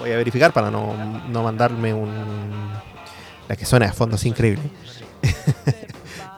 voy 0.00 0.10
a 0.10 0.16
verificar 0.16 0.52
para 0.52 0.72
no, 0.72 0.92
no 1.28 1.42
mandarme 1.44 1.94
un... 1.94 2.10
La 3.46 3.54
que 3.54 3.64
suena 3.64 3.86
de 3.86 3.92
fondo 3.92 4.16
es 4.16 4.26
increíble. 4.26 4.64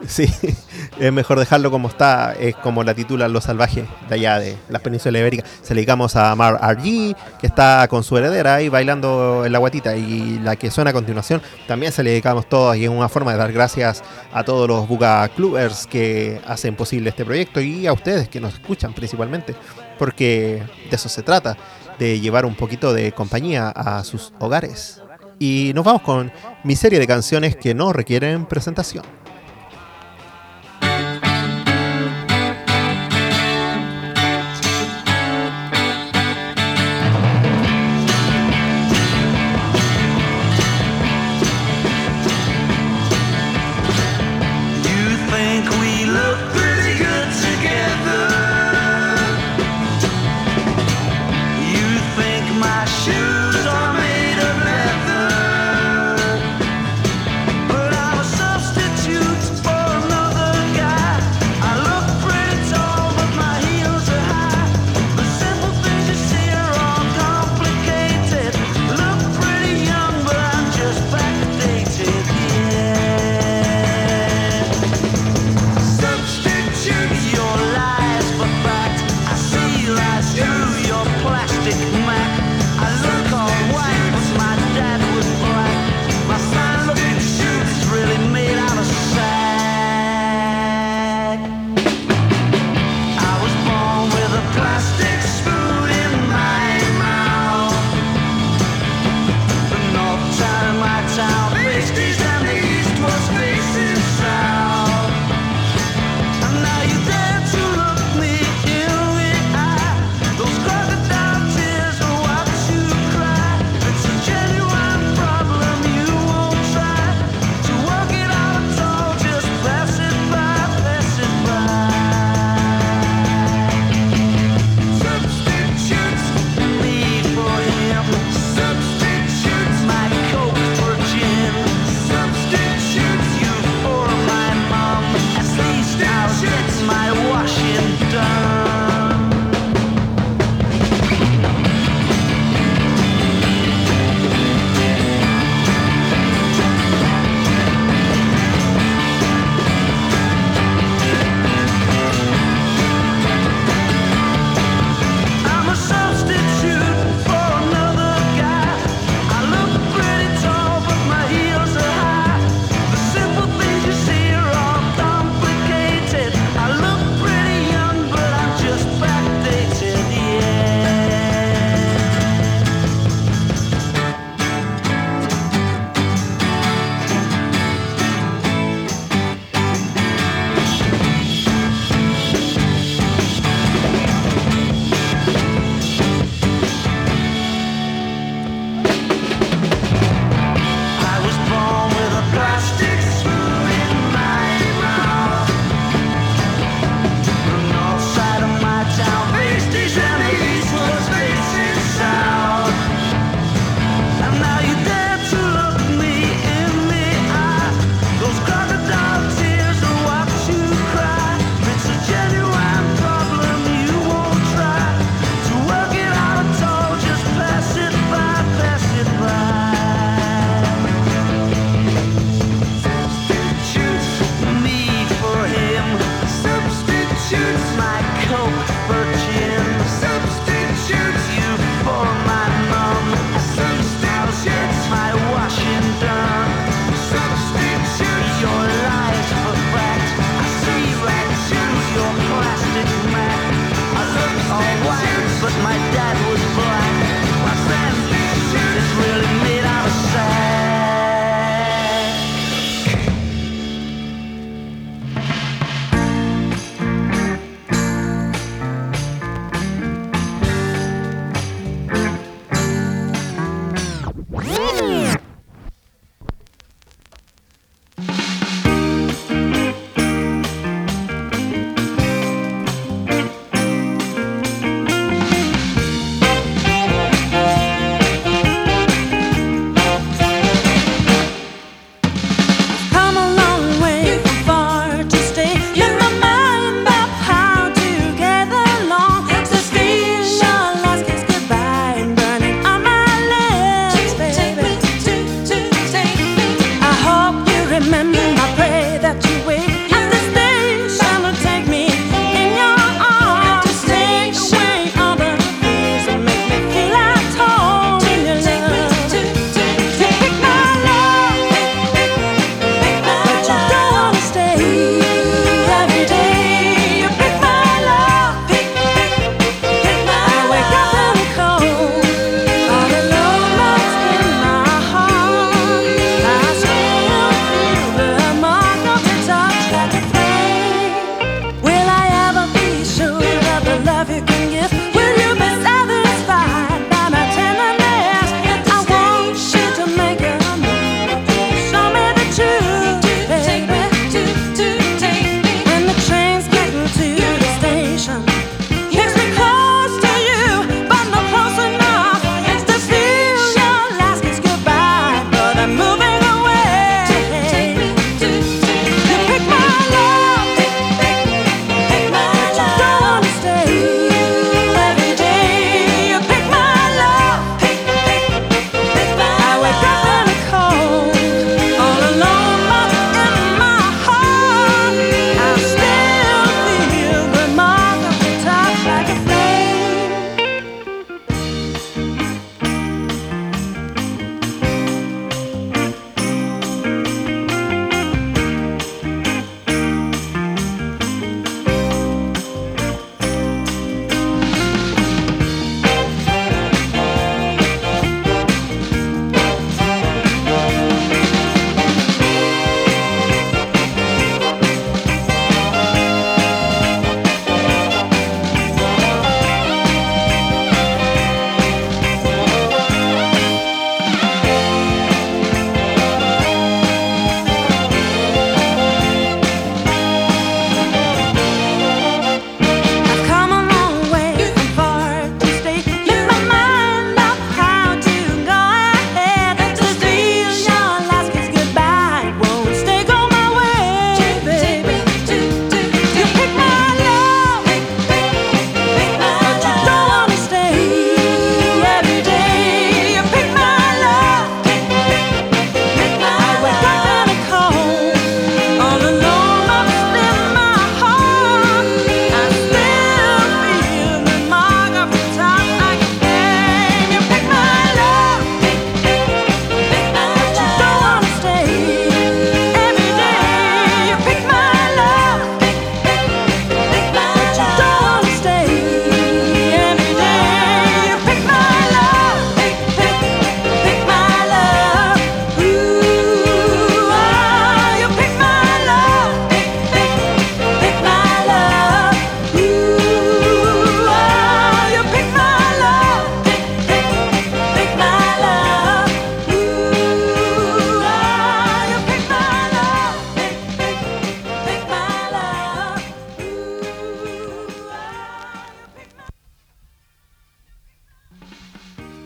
sí, 0.07 0.31
es 0.99 1.11
mejor 1.11 1.39
dejarlo 1.39 1.71
como 1.71 1.87
está, 1.87 2.33
es 2.33 2.55
como 2.55 2.83
la 2.83 2.93
titulan 2.93 3.31
Los 3.33 3.45
Salvajes 3.45 3.85
de 4.09 4.15
allá 4.15 4.39
de 4.39 4.57
las 4.69 4.81
penínsulas 4.81 5.19
ibéricas. 5.19 5.49
Se 5.61 5.73
le 5.73 5.79
dedicamos 5.79 6.15
a 6.15 6.35
Mar 6.35 6.59
RG, 6.61 7.15
que 7.39 7.47
está 7.47 7.87
con 7.87 8.03
su 8.03 8.17
heredera 8.17 8.55
ahí 8.55 8.69
bailando 8.69 9.43
en 9.45 9.51
la 9.51 9.59
guatita. 9.59 9.95
Y 9.95 10.39
la 10.39 10.55
que 10.55 10.71
suena 10.71 10.91
a 10.91 10.93
continuación 10.93 11.41
también 11.67 11.91
se 11.91 12.03
le 12.03 12.11
dedicamos 12.11 12.47
todos 12.47 12.75
y 12.77 12.83
es 12.83 12.89
una 12.89 13.09
forma 13.09 13.31
de 13.31 13.37
dar 13.37 13.51
gracias 13.51 14.03
a 14.33 14.43
todos 14.43 14.67
los 14.67 14.87
Buga 14.87 15.27
Clubbers 15.29 15.87
que 15.87 16.41
hacen 16.47 16.75
posible 16.75 17.09
este 17.09 17.25
proyecto 17.25 17.61
y 17.61 17.87
a 17.87 17.93
ustedes 17.93 18.29
que 18.29 18.39
nos 18.39 18.53
escuchan 18.53 18.93
principalmente, 18.93 19.55
porque 19.97 20.63
de 20.89 20.95
eso 20.95 21.09
se 21.09 21.23
trata, 21.23 21.57
de 21.99 22.19
llevar 22.19 22.45
un 22.45 22.55
poquito 22.55 22.93
de 22.93 23.11
compañía 23.11 23.69
a 23.69 24.03
sus 24.03 24.33
hogares. 24.39 25.01
Y 25.39 25.71
nos 25.75 25.83
vamos 25.83 26.01
con 26.01 26.31
mi 26.63 26.75
serie 26.75 26.99
de 26.99 27.07
canciones 27.07 27.55
que 27.55 27.73
no 27.73 27.91
requieren 27.91 28.45
presentación. 28.45 29.03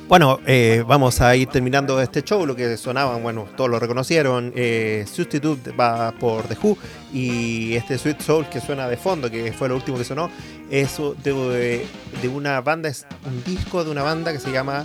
Bueno, 0.10 0.40
eh, 0.48 0.84
vamos 0.88 1.22
a 1.22 1.36
ir 1.36 1.50
terminando 1.50 2.02
este 2.02 2.24
show. 2.24 2.44
Lo 2.44 2.56
que 2.56 2.78
sonaban, 2.78 3.22
bueno, 3.22 3.48
todos 3.56 3.70
lo 3.70 3.78
reconocieron. 3.78 4.52
Eh, 4.56 5.06
Substitute 5.08 5.70
va 5.70 6.12
por 6.14 6.46
The 6.48 6.58
Who. 6.60 6.80
Y 7.14 7.76
este 7.76 7.96
Sweet 7.96 8.20
Soul 8.20 8.50
que 8.50 8.60
suena 8.60 8.88
de 8.88 8.98
fondo, 8.98 9.30
que 9.30 9.54
fue 9.54 9.70
lo 9.70 9.76
último 9.76 10.00
que 10.00 10.04
sonó, 10.04 10.32
es 10.72 10.98
de, 11.24 12.28
una 12.28 12.60
banda, 12.62 12.90
es 12.90 13.06
un 13.24 13.44
disco 13.44 13.84
de 13.84 13.92
una 13.92 14.02
banda 14.02 14.34
que 14.34 14.40
se 14.40 14.52
llama 14.52 14.84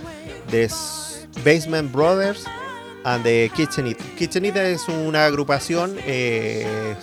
The 0.51 0.69
Basement 1.43 1.91
Brothers 1.91 2.45
and 3.03 3.23
the 3.23 3.49
Kitchen 3.55 3.87
It. 3.87 3.97
Kitchen 4.15 4.45
It 4.45 4.55
es 4.57 4.87
una 4.87 5.25
agrupación 5.25 5.95
eh, 6.05 6.95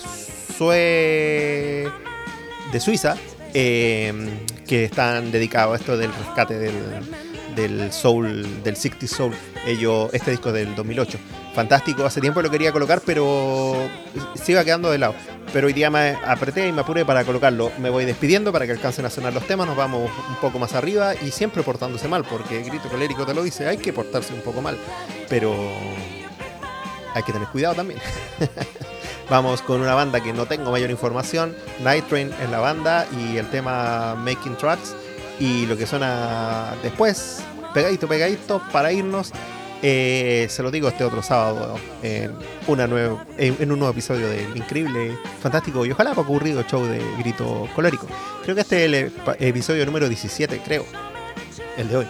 de 2.72 2.80
Suiza 2.80 3.16
eh, 3.52 4.12
que 4.68 4.84
están 4.84 5.32
dedicados 5.32 5.74
a 5.74 5.80
esto 5.80 5.96
del 5.96 6.14
rescate 6.14 6.56
del, 6.56 6.72
del 7.54 7.92
soul, 7.92 8.62
del 8.62 8.76
60 8.76 9.06
soul. 9.06 9.32
Ellos, 9.66 10.10
este 10.12 10.30
disco 10.30 10.48
es 10.48 10.54
del 10.54 10.74
2008. 10.74 11.18
Fantástico, 11.54 12.04
hace 12.04 12.20
tiempo 12.20 12.40
lo 12.40 12.50
quería 12.50 12.72
colocar, 12.72 13.02
pero 13.04 13.76
se 14.34 14.52
iba 14.52 14.64
quedando 14.64 14.90
de 14.90 14.98
lado. 14.98 15.14
Pero 15.52 15.66
hoy 15.66 15.72
día 15.72 15.90
me 15.90 16.16
apreté 16.24 16.68
y 16.68 16.72
me 16.72 16.80
apuré 16.80 17.04
para 17.04 17.24
colocarlo. 17.24 17.70
Me 17.78 17.90
voy 17.90 18.04
despidiendo 18.04 18.52
para 18.52 18.64
que 18.64 18.72
alcancen 18.72 19.04
a 19.04 19.10
sonar 19.10 19.34
los 19.34 19.46
temas. 19.46 19.66
Nos 19.66 19.76
vamos 19.76 20.10
un 20.28 20.36
poco 20.36 20.58
más 20.58 20.74
arriba 20.74 21.14
y 21.14 21.30
siempre 21.30 21.62
portándose 21.62 22.08
mal, 22.08 22.24
porque 22.24 22.62
Grito 22.62 22.88
Colérico 22.88 23.26
te 23.26 23.34
lo 23.34 23.42
dice, 23.42 23.68
hay 23.68 23.76
que 23.76 23.92
portarse 23.92 24.32
un 24.32 24.40
poco 24.40 24.62
mal. 24.62 24.78
Pero 25.28 25.54
hay 27.14 27.22
que 27.22 27.32
tener 27.32 27.48
cuidado 27.48 27.74
también. 27.74 28.00
Vamos 29.30 29.62
con 29.62 29.80
una 29.80 29.94
banda 29.94 30.20
que 30.20 30.32
no 30.32 30.46
tengo 30.46 30.70
mayor 30.70 30.90
información. 30.90 31.54
Night 31.82 32.06
Train 32.08 32.30
en 32.42 32.50
la 32.50 32.60
banda 32.60 33.06
y 33.18 33.36
el 33.36 33.48
tema 33.48 34.14
Making 34.14 34.56
Tracks. 34.56 34.94
Y 35.42 35.66
lo 35.66 35.76
que 35.76 35.88
suena 35.88 36.72
después, 36.84 37.42
pegadito, 37.74 38.06
pegadito, 38.06 38.62
para 38.70 38.92
irnos. 38.92 39.32
eh, 39.82 40.46
se 40.48 40.62
lo 40.62 40.70
digo 40.70 40.86
este 40.86 41.02
otro 41.02 41.20
sábado 41.20 41.76
en, 42.00 42.30
una 42.68 42.86
nueva, 42.86 43.26
en, 43.36 43.72
un 43.72 43.80
nuevo 43.80 43.90
episodio 43.90 44.28
del 44.28 44.56
increíble, 44.56 45.18
fantástico 45.40 45.84
y 45.84 45.90
ojalá 45.90 46.10
poco 46.14 46.28
aburrido 46.28 46.62
show 46.62 46.86
de 46.86 47.02
Grito 47.18 47.68
Colérico. 47.74 48.06
Creo 48.44 48.54
que 48.54 48.60
este 48.60 48.84
es 48.84 48.92
el 48.92 49.12
episodio 49.40 49.84
número 49.84 50.08
17, 50.08 50.60
creo. 50.64 50.86
El 51.76 51.88
de 51.88 51.96
hoy. 51.96 52.06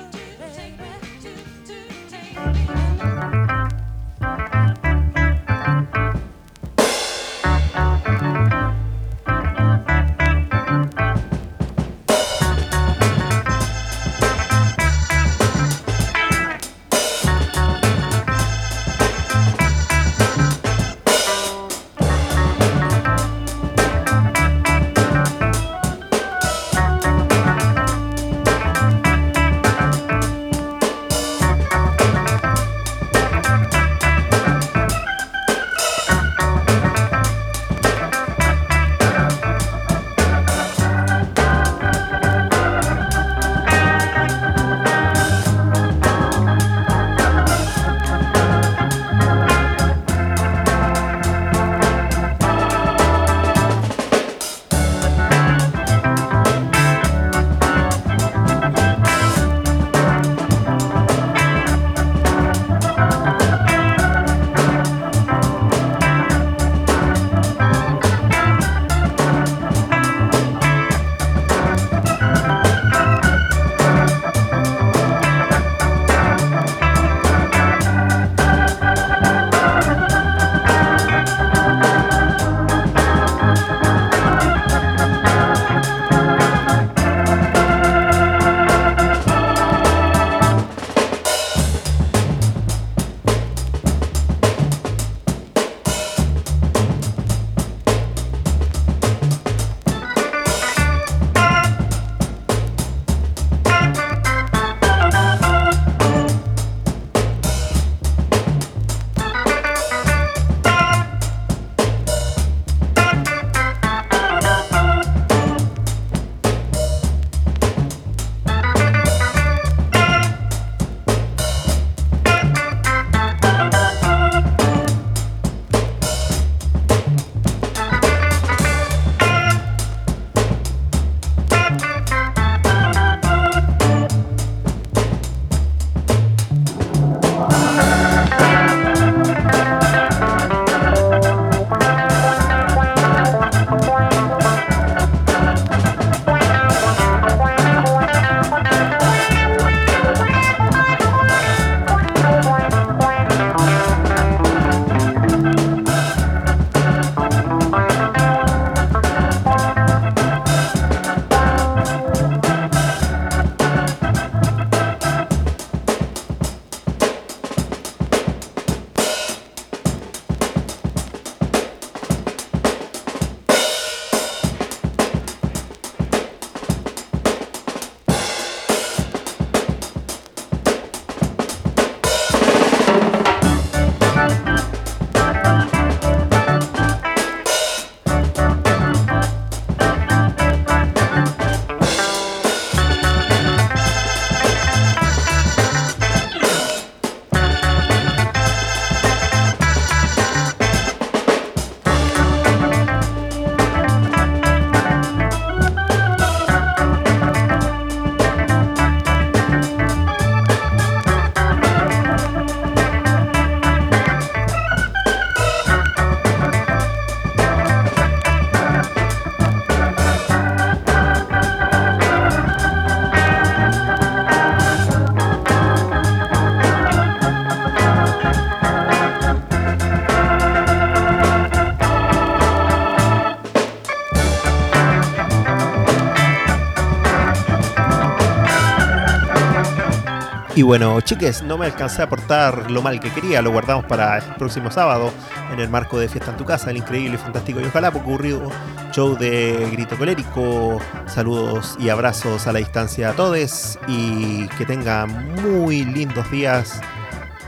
Y 240.63 240.65
bueno, 240.65 241.01
chiques, 241.01 241.43
no 241.43 241.59
me 241.59 241.67
alcancé 241.67 242.03
a 242.03 242.05
aportar 242.05 242.71
lo 242.71 242.83
mal 242.83 243.01
que 243.01 243.11
quería, 243.11 243.43
lo 243.43 243.51
guardamos 243.51 243.85
para 243.87 244.19
el 244.19 244.35
próximo 244.37 244.71
sábado 244.71 245.13
en 245.53 245.59
el 245.59 245.69
marco 245.69 245.99
de 245.99 246.09
Fiesta 246.09 246.31
en 246.31 246.37
tu 246.37 246.45
Casa, 246.45 246.71
el 246.71 246.77
increíble, 246.77 247.19
fantástico 247.19 247.61
y 247.61 247.65
ojalá 247.65 247.91
poco 247.91 248.11
ocurrido 248.11 248.49
show 248.93 249.19
de 249.19 249.69
grito 249.73 249.97
colérico. 249.99 250.79
Saludos 251.07 251.77
y 251.81 251.89
abrazos 251.89 252.47
a 252.47 252.53
la 252.53 252.61
distancia 252.61 253.11
a 253.11 253.13
todos 253.15 253.77
y 253.89 254.47
que 254.57 254.65
tengan 254.65 255.35
muy 255.43 255.85
lindos 255.85 256.31
días 256.31 256.81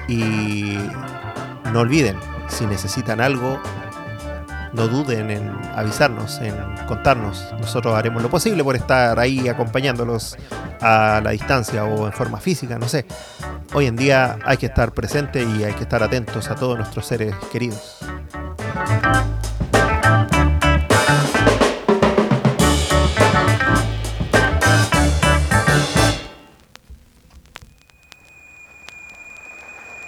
y 0.09 0.77
no 1.73 1.83
olviden, 1.83 2.17
si 2.49 2.67
necesitan 2.67 3.21
algo, 3.21 3.63
no 4.73 4.89
duden 4.89 5.31
en 5.31 5.53
avisarnos, 5.77 6.41
en 6.41 6.57
contarnos. 6.85 7.53
Nosotros 7.61 7.95
haremos 7.95 8.23
lo 8.23 8.31
posible 8.31 8.63
por 8.63 8.77
estar 8.77 9.19
ahí 9.19 9.49
acompañándolos 9.49 10.37
a 10.81 11.21
la 11.23 11.31
distancia 11.31 11.85
o 11.85 12.07
en 12.07 12.13
forma 12.13 12.39
física, 12.39 12.79
no 12.79 12.89
sé. 12.89 13.07
Hoy 13.73 13.87
en 13.87 13.97
día 13.97 14.39
hay 14.45 14.57
que 14.57 14.67
estar 14.67 14.93
presente 14.93 15.43
y 15.43 15.65
hay 15.65 15.73
que 15.75 15.83
estar 15.83 16.03
atentos 16.03 16.51
a 16.51 16.55
todos 16.55 16.77
nuestros 16.79 17.07
seres 17.07 17.35
queridos. 17.51 17.99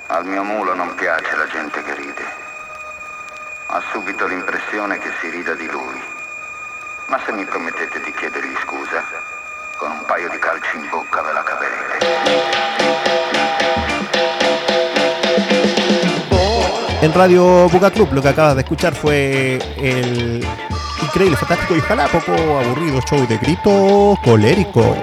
Al 0.09 0.25
mio 0.25 0.45
mulo 0.45 0.75
non 0.75 0.95
piace 0.95 1.37
la 1.37 1.47
gente 1.49 1.83
che 1.83 1.95
ride. 1.95 2.25
Ha 3.69 3.83
subito 3.93 4.27
l'impressione 4.27 4.99
che 4.99 5.11
si 5.21 5.29
rida 5.29 5.55
di 5.55 5.67
lui. 5.67 6.16
Ma 7.09 7.21
se 7.25 7.33
mi 7.33 7.45
promettete 7.45 8.01
di 8.01 8.13
chiedergli 8.13 8.57
scusa, 8.65 9.05
con 9.77 9.93
un 9.93 10.05
paio 10.07 10.29
di 10.29 10.39
calci 10.39 10.77
in 10.77 10.89
bocca 10.89 11.23
la 11.23 11.43
caverete. 11.45 11.99
En 17.03 17.13
Radio 17.13 17.69
Buca 17.69 17.93
Club 17.93 18.13
lo 18.13 18.21
que 18.21 18.29
acabas 18.29 18.57
de 18.57 18.63
escuchar 18.63 18.93
fue 18.93 19.59
el 19.77 20.45
increíble, 21.01 21.37
fantástico 21.37 21.77
y 21.77 21.79
ojalá 21.79 22.09
poco 22.09 22.33
aburrido 22.33 23.01
show 23.03 23.25
de 23.29 23.39
grito 23.39 24.19
colérico. 24.25 24.97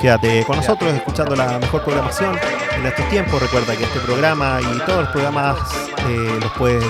Quédate 0.00 0.44
con 0.44 0.56
nosotros 0.56 0.94
escuchando 0.94 1.36
la 1.36 1.58
mejor 1.58 1.82
programación 1.82 2.38
en 2.78 2.86
estos 2.86 3.06
tiempos. 3.10 3.42
Recuerda 3.42 3.76
que 3.76 3.84
este 3.84 4.00
programa 4.00 4.58
y 4.62 4.78
todos 4.86 5.00
los 5.00 5.08
programas 5.10 5.58
eh, 6.08 6.38
los 6.40 6.52
puedes 6.52 6.84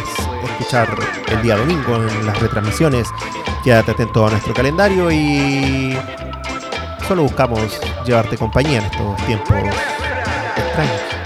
escuchar 0.44 0.88
el 1.32 1.42
día 1.42 1.56
domingo 1.56 1.96
en 1.96 2.26
las 2.26 2.38
retransmisiones. 2.38 3.08
Quédate 3.68 3.90
atento 3.90 4.26
a 4.26 4.30
nuestro 4.30 4.54
calendario 4.54 5.10
y 5.12 5.94
solo 7.06 7.24
buscamos 7.24 7.78
llevarte 8.06 8.38
compañía 8.38 8.78
en 8.78 8.84
estos 8.86 9.26
tiempos 9.26 9.58
extraños. 10.56 11.17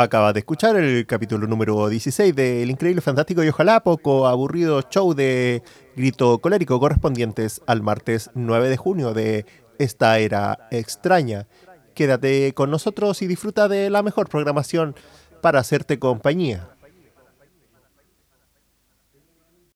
Acaba 0.00 0.32
de 0.32 0.38
escuchar 0.38 0.76
el 0.76 1.06
capítulo 1.06 1.48
número 1.48 1.88
16 1.88 2.32
del 2.36 2.70
increíble, 2.70 3.00
fantástico 3.00 3.42
y 3.42 3.48
ojalá 3.48 3.82
poco 3.82 4.28
aburrido 4.28 4.80
show 4.82 5.12
de 5.12 5.60
grito 5.96 6.38
colérico 6.38 6.78
correspondientes 6.78 7.60
al 7.66 7.82
martes 7.82 8.30
9 8.34 8.68
de 8.68 8.76
junio 8.76 9.12
de 9.12 9.44
esta 9.80 10.20
era 10.20 10.68
extraña. 10.70 11.48
Quédate 11.94 12.54
con 12.54 12.70
nosotros 12.70 13.22
y 13.22 13.26
disfruta 13.26 13.66
de 13.66 13.90
la 13.90 14.04
mejor 14.04 14.28
programación 14.28 14.94
para 15.42 15.58
hacerte 15.58 15.98
compañía. 15.98 16.77